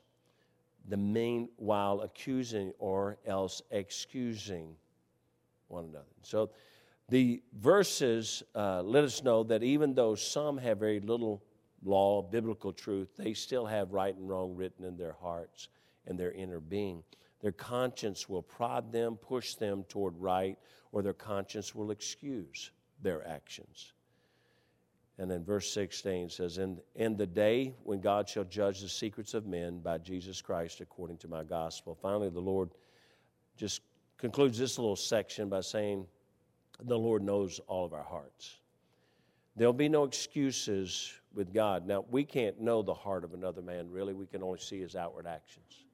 the 0.88 0.96
meanwhile 0.98 2.02
accusing 2.02 2.72
or 2.78 3.16
else 3.26 3.62
excusing 3.70 4.76
one 5.68 5.84
another. 5.84 6.04
So 6.22 6.50
the 7.08 7.42
verses 7.54 8.42
uh, 8.54 8.82
let 8.82 9.04
us 9.04 9.22
know 9.22 9.42
that 9.44 9.62
even 9.62 9.94
though 9.94 10.14
some 10.14 10.58
have 10.58 10.78
very 10.78 11.00
little 11.00 11.42
law, 11.86 12.22
biblical 12.22 12.72
truth, 12.72 13.08
they 13.16 13.32
still 13.32 13.66
have 13.66 13.92
right 13.92 14.14
and 14.14 14.28
wrong 14.28 14.54
written 14.54 14.84
in 14.84 14.96
their 14.96 15.16
hearts 15.20 15.68
and 16.06 16.18
their 16.18 16.32
inner 16.32 16.60
being. 16.60 17.02
Their 17.40 17.52
conscience 17.52 18.28
will 18.28 18.42
prod 18.42 18.92
them, 18.92 19.16
push 19.16 19.54
them 19.54 19.84
toward 19.88 20.16
right, 20.18 20.58
or 20.92 21.02
their 21.02 21.12
conscience 21.12 21.74
will 21.74 21.90
excuse 21.90 22.70
their 23.02 23.26
actions. 23.26 23.92
And 25.18 25.30
then 25.30 25.44
verse 25.44 25.72
16 25.72 26.28
says, 26.28 26.58
in, 26.58 26.78
in 26.94 27.16
the 27.16 27.26
day 27.26 27.74
when 27.84 28.00
God 28.00 28.28
shall 28.28 28.44
judge 28.44 28.80
the 28.80 28.88
secrets 28.88 29.32
of 29.32 29.46
men 29.46 29.78
by 29.78 29.98
Jesus 29.98 30.42
Christ 30.42 30.80
according 30.80 31.16
to 31.18 31.28
my 31.28 31.42
gospel. 31.42 31.96
Finally, 32.00 32.28
the 32.28 32.40
Lord 32.40 32.70
just 33.56 33.80
concludes 34.18 34.58
this 34.58 34.78
little 34.78 34.96
section 34.96 35.48
by 35.48 35.60
saying, 35.60 36.06
The 36.82 36.98
Lord 36.98 37.22
knows 37.22 37.60
all 37.66 37.86
of 37.86 37.94
our 37.94 38.02
hearts. 38.02 38.56
There'll 39.56 39.72
be 39.72 39.88
no 39.88 40.04
excuses 40.04 41.14
with 41.36 41.52
God. 41.52 41.86
Now, 41.86 42.04
we 42.10 42.24
can't 42.24 42.60
know 42.60 42.82
the 42.82 42.94
heart 42.94 43.22
of 43.22 43.34
another 43.34 43.62
man, 43.62 43.90
really. 43.90 44.14
We 44.14 44.26
can 44.26 44.42
only 44.42 44.58
see 44.58 44.80
his 44.80 44.96
outward 44.96 45.26
actions. 45.26 45.84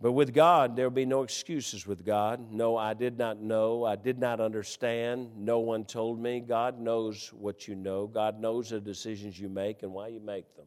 But 0.00 0.12
with 0.12 0.32
God, 0.32 0.76
there'll 0.76 0.90
be 0.92 1.06
no 1.06 1.22
excuses 1.22 1.86
with 1.86 2.04
God. 2.04 2.52
No, 2.52 2.76
I 2.76 2.94
did 2.94 3.18
not 3.18 3.40
know. 3.40 3.84
I 3.84 3.96
did 3.96 4.18
not 4.18 4.40
understand. 4.40 5.30
No 5.36 5.58
one 5.58 5.84
told 5.84 6.20
me. 6.20 6.38
God 6.40 6.78
knows 6.78 7.32
what 7.32 7.66
you 7.66 7.74
know. 7.74 8.06
God 8.06 8.40
knows 8.40 8.70
the 8.70 8.80
decisions 8.80 9.40
you 9.40 9.48
make 9.48 9.82
and 9.82 9.92
why 9.92 10.08
you 10.08 10.20
make 10.20 10.54
them. 10.54 10.66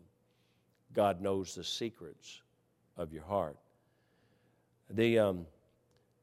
God 0.94 1.22
knows 1.22 1.56
the 1.56 1.64
secrets 1.64 2.42
of 2.98 3.14
your 3.14 3.24
heart. 3.24 3.58
The, 4.90 5.20
um, 5.20 5.46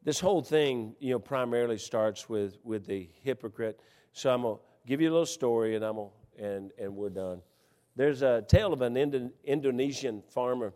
this 0.05 0.21
whole 0.21 0.43
thing, 0.43 0.95
you 1.01 1.13
know, 1.13 1.19
primarily 1.19 1.79
starts 1.79 2.29
with, 2.29 2.59
with 2.63 2.87
the 2.87 3.09
hypocrite. 3.23 3.81
So 4.13 4.31
I'm 4.31 4.43
going 4.43 4.57
to 4.57 4.63
give 4.87 5.01
you 5.01 5.09
a 5.09 5.13
little 5.13 5.25
story 5.25 5.77
and, 5.77 5.85
I'm 5.85 5.97
gonna, 5.97 6.09
and, 6.39 6.71
and 6.79 6.95
we're 6.95 7.11
done. 7.11 7.41
There's 7.97 8.23
a 8.23 8.43
tale 8.47 8.73
of 8.73 8.83
an 8.83 8.97
Indo- 8.97 9.31
Indonesian 9.45 10.23
farmer, 10.31 10.73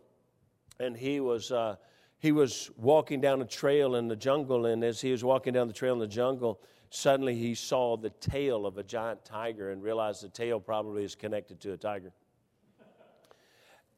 and 0.79 0.95
he 0.95 1.19
was. 1.19 1.51
Uh, 1.51 1.75
he 2.19 2.31
was 2.31 2.71
walking 2.77 3.19
down 3.19 3.41
a 3.41 3.45
trail 3.45 3.95
in 3.95 4.07
the 4.07 4.15
jungle, 4.15 4.65
and 4.67 4.81
as 4.81 5.01
he 5.01 5.11
was 5.11 5.25
walking 5.25 5.51
down 5.51 5.67
the 5.67 5.73
trail 5.73 5.91
in 5.91 5.99
the 5.99 6.07
jungle, 6.07 6.61
suddenly 6.89 7.35
he 7.35 7.53
saw 7.53 7.97
the 7.97 8.11
tail 8.11 8.65
of 8.65 8.77
a 8.77 8.83
giant 8.83 9.25
tiger 9.25 9.71
and 9.71 9.83
realized 9.83 10.23
the 10.23 10.29
tail 10.29 10.57
probably 10.57 11.03
is 11.03 11.15
connected 11.15 11.59
to 11.59 11.73
a 11.73 11.77
tiger. 11.77 12.13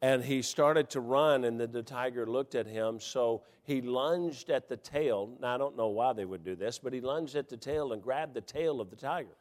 And 0.02 0.24
he 0.24 0.42
started 0.42 0.90
to 0.90 1.00
run, 1.00 1.44
and 1.44 1.60
then 1.60 1.70
the 1.70 1.84
tiger 1.84 2.26
looked 2.26 2.56
at 2.56 2.66
him. 2.66 2.98
So 2.98 3.44
he 3.62 3.80
lunged 3.80 4.50
at 4.50 4.68
the 4.68 4.76
tail. 4.76 5.30
Now, 5.40 5.54
I 5.54 5.58
don't 5.58 5.76
know 5.76 5.88
why 5.88 6.12
they 6.12 6.24
would 6.24 6.44
do 6.44 6.56
this, 6.56 6.80
but 6.80 6.92
he 6.92 7.00
lunged 7.00 7.36
at 7.36 7.48
the 7.48 7.56
tail 7.56 7.92
and 7.92 8.02
grabbed 8.02 8.34
the 8.34 8.40
tail 8.40 8.80
of 8.80 8.90
the 8.90 8.96
tiger. 8.96 9.36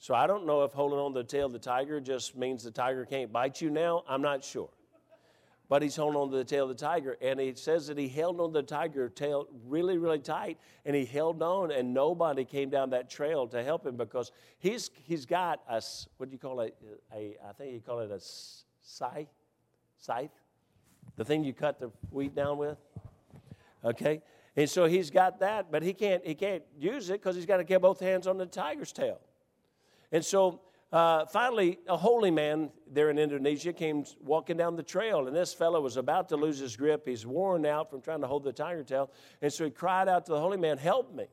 So 0.00 0.14
I 0.14 0.26
don't 0.26 0.46
know 0.46 0.64
if 0.64 0.72
holding 0.72 0.98
on 0.98 1.12
to 1.14 1.20
the 1.20 1.24
tail 1.24 1.46
of 1.46 1.52
the 1.52 1.58
tiger 1.58 2.00
just 2.00 2.36
means 2.36 2.64
the 2.64 2.72
tiger 2.72 3.04
can't 3.04 3.32
bite 3.32 3.60
you 3.60 3.70
now. 3.70 4.02
I'm 4.08 4.22
not 4.22 4.42
sure 4.42 4.70
but 5.70 5.82
he's 5.82 5.94
holding 5.94 6.20
on 6.20 6.30
to 6.32 6.36
the 6.36 6.44
tail 6.44 6.64
of 6.64 6.76
the 6.76 6.84
tiger. 6.84 7.16
And 7.22 7.40
it 7.40 7.56
says 7.56 7.86
that 7.86 7.96
he 7.96 8.08
held 8.08 8.40
on 8.40 8.52
to 8.52 8.60
the 8.60 8.66
tiger 8.66 9.08
tail 9.08 9.46
really, 9.66 9.98
really 9.98 10.18
tight, 10.18 10.58
and 10.84 10.96
he 10.96 11.04
held 11.04 11.40
on, 11.42 11.70
and 11.70 11.94
nobody 11.94 12.44
came 12.44 12.70
down 12.70 12.90
that 12.90 13.08
trail 13.08 13.46
to 13.46 13.62
help 13.62 13.86
him 13.86 13.96
because 13.96 14.32
he's, 14.58 14.90
he's 15.04 15.24
got 15.24 15.60
a, 15.68 15.80
what 16.16 16.28
do 16.28 16.32
you 16.32 16.40
call 16.40 16.60
it? 16.60 16.76
A, 17.14 17.36
I 17.48 17.52
think 17.52 17.72
you 17.72 17.80
call 17.80 18.00
it 18.00 18.10
a 18.10 18.18
scythe, 18.82 19.28
scythe, 19.96 20.32
the 21.16 21.24
thing 21.24 21.44
you 21.44 21.52
cut 21.52 21.78
the 21.78 21.92
wheat 22.10 22.34
down 22.34 22.58
with. 22.58 22.76
Okay? 23.84 24.22
And 24.56 24.68
so 24.68 24.86
he's 24.86 25.08
got 25.08 25.38
that, 25.38 25.70
but 25.70 25.84
he 25.84 25.94
can't, 25.94 26.26
he 26.26 26.34
can't 26.34 26.64
use 26.80 27.10
it 27.10 27.22
because 27.22 27.36
he's 27.36 27.46
got 27.46 27.58
to 27.58 27.64
get 27.64 27.80
both 27.80 28.00
hands 28.00 28.26
on 28.26 28.38
the 28.38 28.46
tiger's 28.46 28.90
tail. 28.90 29.20
And 30.12 30.24
so 30.24 30.60
uh, 30.92 31.24
finally, 31.26 31.78
a 31.86 31.96
holy 31.96 32.32
man 32.32 32.70
there 32.90 33.10
in 33.10 33.18
Indonesia 33.18 33.72
came 33.72 34.04
walking 34.20 34.56
down 34.56 34.74
the 34.74 34.82
trail, 34.82 35.28
and 35.28 35.36
this 35.36 35.54
fellow 35.54 35.80
was 35.80 35.96
about 35.96 36.28
to 36.30 36.36
lose 36.36 36.58
his 36.58 36.76
grip. 36.76 37.06
He's 37.06 37.24
worn 37.24 37.64
out 37.64 37.90
from 37.90 38.00
trying 38.00 38.20
to 38.22 38.26
hold 38.26 38.42
the 38.42 38.52
tiger 38.52 38.82
tail, 38.82 39.10
and 39.40 39.52
so 39.52 39.64
he 39.64 39.70
cried 39.70 40.08
out 40.08 40.26
to 40.26 40.32
the 40.32 40.40
holy 40.40 40.56
man, 40.56 40.78
"Help 40.78 41.14
me! 41.14 41.26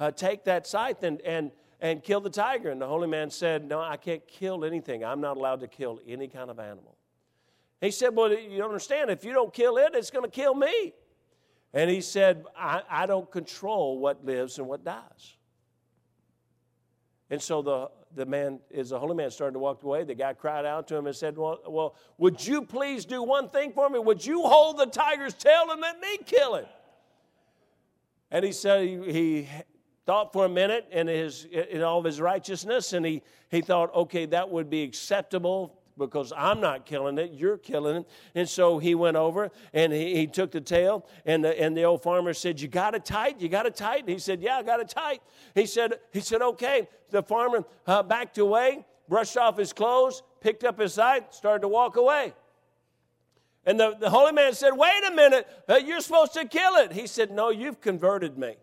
Uh, 0.00 0.10
take 0.10 0.44
that 0.44 0.66
scythe 0.66 1.04
and 1.04 1.20
and 1.20 1.52
and 1.80 2.02
kill 2.02 2.20
the 2.20 2.30
tiger." 2.30 2.70
And 2.70 2.80
the 2.82 2.88
holy 2.88 3.06
man 3.06 3.30
said, 3.30 3.68
"No, 3.68 3.80
I 3.80 3.96
can't 3.96 4.26
kill 4.26 4.64
anything. 4.64 5.04
I'm 5.04 5.20
not 5.20 5.36
allowed 5.36 5.60
to 5.60 5.68
kill 5.68 6.00
any 6.08 6.26
kind 6.26 6.50
of 6.50 6.58
animal." 6.58 6.96
He 7.80 7.92
said, 7.92 8.16
"Well, 8.16 8.32
you 8.32 8.58
don't 8.58 8.66
understand. 8.66 9.10
If 9.10 9.24
you 9.24 9.32
don't 9.32 9.52
kill 9.52 9.76
it, 9.76 9.94
it's 9.94 10.10
going 10.10 10.24
to 10.24 10.30
kill 10.30 10.54
me." 10.54 10.92
And 11.72 11.88
he 11.90 12.00
said, 12.00 12.44
I, 12.56 12.82
I 12.88 13.06
don't 13.06 13.28
control 13.30 13.98
what 13.98 14.24
lives 14.24 14.58
and 14.58 14.66
what 14.68 14.84
dies." 14.84 15.36
And 17.30 17.42
so 17.42 17.62
the 17.62 17.90
the 18.14 18.26
man, 18.26 18.60
is 18.70 18.90
the 18.90 18.98
holy 18.98 19.14
man 19.14 19.30
started 19.30 19.54
to 19.54 19.58
walk 19.58 19.82
away, 19.82 20.04
the 20.04 20.14
guy 20.14 20.32
cried 20.32 20.64
out 20.64 20.86
to 20.88 20.96
him 20.96 21.06
and 21.06 21.16
said, 21.16 21.36
well, 21.36 21.58
well, 21.66 21.96
would 22.18 22.44
you 22.44 22.62
please 22.62 23.04
do 23.04 23.22
one 23.22 23.48
thing 23.48 23.72
for 23.72 23.88
me? 23.88 23.98
Would 23.98 24.24
you 24.24 24.42
hold 24.42 24.78
the 24.78 24.86
tiger's 24.86 25.34
tail 25.34 25.66
and 25.70 25.80
let 25.80 26.00
me 26.00 26.18
kill 26.24 26.56
it? 26.56 26.68
And 28.30 28.44
he 28.44 28.52
said 28.52 28.86
he, 28.86 29.12
he 29.12 29.48
thought 30.06 30.32
for 30.32 30.44
a 30.44 30.48
minute 30.48 30.86
in, 30.90 31.06
his, 31.06 31.44
in 31.44 31.82
all 31.82 31.98
of 31.98 32.04
his 32.04 32.20
righteousness, 32.20 32.92
and 32.92 33.04
he, 33.04 33.22
he 33.50 33.60
thought, 33.60 33.94
okay, 33.94 34.26
that 34.26 34.50
would 34.50 34.68
be 34.68 34.82
acceptable 34.82 35.78
because 35.96 36.32
I'm 36.36 36.60
not 36.60 36.86
killing 36.86 37.18
it, 37.18 37.32
you're 37.32 37.56
killing 37.56 37.96
it. 37.96 38.08
And 38.34 38.48
so 38.48 38.78
he 38.78 38.94
went 38.94 39.16
over 39.16 39.50
and 39.72 39.92
he, 39.92 40.16
he 40.16 40.26
took 40.26 40.50
the 40.50 40.60
tail, 40.60 41.06
and 41.24 41.44
the, 41.44 41.60
and 41.60 41.76
the 41.76 41.84
old 41.84 42.02
farmer 42.02 42.34
said, 42.34 42.60
You 42.60 42.68
got 42.68 42.94
it 42.94 43.04
tight? 43.04 43.40
You 43.40 43.48
got 43.48 43.66
it 43.66 43.76
tight? 43.76 44.00
And 44.00 44.08
he 44.08 44.18
said, 44.18 44.42
Yeah, 44.42 44.58
I 44.58 44.62
got 44.62 44.80
it 44.80 44.88
tight. 44.88 45.22
He 45.54 45.66
said, 45.66 45.94
he 46.12 46.20
said 46.20 46.42
Okay. 46.42 46.88
The 47.10 47.22
farmer 47.22 47.64
uh, 47.86 48.02
backed 48.02 48.38
away, 48.38 48.84
brushed 49.08 49.36
off 49.36 49.56
his 49.56 49.72
clothes, 49.72 50.22
picked 50.40 50.64
up 50.64 50.80
his 50.80 50.94
scythe, 50.94 51.32
started 51.32 51.60
to 51.60 51.68
walk 51.68 51.96
away. 51.96 52.34
And 53.66 53.80
the, 53.80 53.96
the 53.98 54.10
holy 54.10 54.32
man 54.32 54.52
said, 54.52 54.72
Wait 54.72 55.04
a 55.06 55.14
minute, 55.14 55.46
uh, 55.68 55.76
you're 55.76 56.00
supposed 56.00 56.34
to 56.34 56.44
kill 56.46 56.76
it. 56.76 56.92
He 56.92 57.06
said, 57.06 57.30
No, 57.30 57.50
you've 57.50 57.80
converted 57.80 58.36
me. 58.36 58.56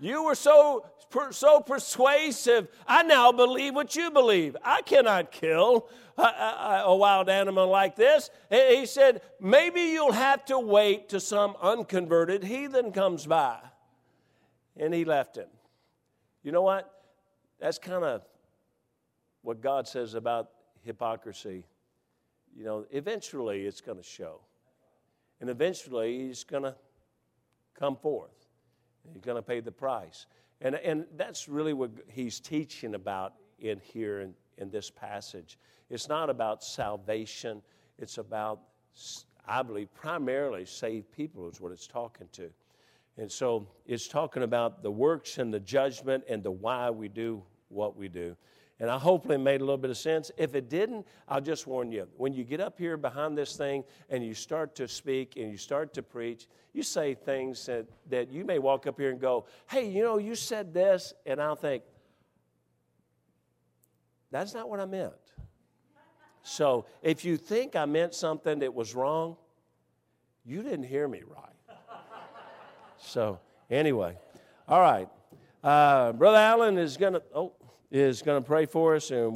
You 0.00 0.24
were 0.24 0.34
so, 0.34 0.86
so 1.30 1.60
persuasive. 1.60 2.68
I 2.86 3.02
now 3.02 3.32
believe 3.32 3.74
what 3.74 3.94
you 3.94 4.10
believe. 4.10 4.56
I 4.64 4.82
cannot 4.82 5.30
kill 5.30 5.88
a, 6.18 6.22
a, 6.22 6.82
a, 6.86 6.96
wild 6.96 7.28
animal 7.28 7.68
like 7.68 7.96
this. 7.96 8.30
He 8.50 8.86
said, 8.86 9.22
maybe 9.40 9.80
you'll 9.80 10.12
have 10.12 10.44
to 10.46 10.58
wait 10.58 11.08
till 11.08 11.20
some 11.20 11.56
unconverted 11.60 12.44
heathen 12.44 12.92
comes 12.92 13.26
by. 13.26 13.58
And 14.76 14.92
he 14.92 15.04
left 15.04 15.36
him. 15.36 15.48
You 16.42 16.52
know 16.52 16.62
what? 16.62 16.90
That's 17.60 17.78
kind 17.78 18.04
of 18.04 18.22
what 19.42 19.60
God 19.60 19.86
says 19.86 20.14
about 20.14 20.50
hypocrisy. 20.82 21.64
You 22.56 22.64
know, 22.64 22.86
eventually 22.90 23.66
it's 23.66 23.80
going 23.80 23.98
to 23.98 24.04
show. 24.04 24.40
And 25.40 25.50
eventually 25.50 26.26
he's 26.26 26.44
going 26.44 26.62
to 26.62 26.74
come 27.78 27.96
forth. 27.96 28.43
He's 29.12 29.22
going 29.22 29.36
to 29.36 29.42
pay 29.42 29.60
the 29.60 29.72
price. 29.72 30.26
And, 30.60 30.76
and 30.76 31.04
that's 31.16 31.48
really 31.48 31.72
what 31.72 31.90
he's 32.08 32.40
teaching 32.40 32.94
about 32.94 33.34
in 33.58 33.80
here 33.80 34.20
in, 34.20 34.34
in 34.58 34.70
this 34.70 34.90
passage. 34.90 35.58
It's 35.90 36.08
not 36.08 36.30
about 36.30 36.62
salvation, 36.62 37.62
it's 37.98 38.18
about, 38.18 38.60
I 39.46 39.62
believe, 39.62 39.92
primarily 39.94 40.64
saved 40.64 41.10
people, 41.12 41.48
is 41.48 41.60
what 41.60 41.72
it's 41.72 41.86
talking 41.86 42.28
to. 42.32 42.50
And 43.16 43.30
so 43.30 43.68
it's 43.86 44.08
talking 44.08 44.42
about 44.42 44.82
the 44.82 44.90
works 44.90 45.38
and 45.38 45.52
the 45.52 45.60
judgment 45.60 46.24
and 46.28 46.42
the 46.42 46.50
why 46.50 46.90
we 46.90 47.08
do 47.08 47.42
what 47.68 47.96
we 47.96 48.08
do. 48.08 48.36
And 48.80 48.90
I 48.90 48.98
hopefully 48.98 49.38
made 49.38 49.60
a 49.60 49.64
little 49.64 49.78
bit 49.78 49.90
of 49.90 49.96
sense. 49.96 50.32
If 50.36 50.54
it 50.56 50.68
didn't, 50.68 51.06
I'll 51.28 51.40
just 51.40 51.66
warn 51.66 51.92
you. 51.92 52.08
When 52.16 52.32
you 52.32 52.42
get 52.42 52.60
up 52.60 52.76
here 52.76 52.96
behind 52.96 53.38
this 53.38 53.56
thing 53.56 53.84
and 54.10 54.24
you 54.24 54.34
start 54.34 54.74
to 54.76 54.88
speak 54.88 55.36
and 55.36 55.50
you 55.50 55.56
start 55.56 55.94
to 55.94 56.02
preach, 56.02 56.48
you 56.72 56.82
say 56.82 57.14
things 57.14 57.64
that, 57.66 57.86
that 58.10 58.30
you 58.30 58.44
may 58.44 58.58
walk 58.58 58.88
up 58.88 58.98
here 58.98 59.10
and 59.10 59.20
go, 59.20 59.46
hey, 59.70 59.88
you 59.88 60.02
know, 60.02 60.18
you 60.18 60.34
said 60.34 60.74
this. 60.74 61.14
And 61.24 61.40
I'll 61.40 61.54
think, 61.54 61.84
that's 64.32 64.54
not 64.54 64.68
what 64.68 64.80
I 64.80 64.86
meant. 64.86 65.12
So 66.42 66.84
if 67.00 67.24
you 67.24 67.36
think 67.36 67.76
I 67.76 67.86
meant 67.86 68.12
something 68.12 68.58
that 68.58 68.74
was 68.74 68.94
wrong, 68.94 69.36
you 70.44 70.62
didn't 70.62 70.84
hear 70.84 71.06
me 71.06 71.22
right. 71.26 71.78
So, 72.98 73.38
anyway, 73.70 74.16
all 74.66 74.80
right. 74.80 75.08
Uh, 75.62 76.12
Brother 76.12 76.38
Allen 76.38 76.78
is 76.78 76.96
going 76.96 77.14
to 77.14 77.22
oh, 77.34 77.52
is 77.94 78.22
going 78.22 78.42
to 78.42 78.46
pray 78.46 78.66
for 78.66 78.96
us, 78.96 79.12
and 79.12 79.32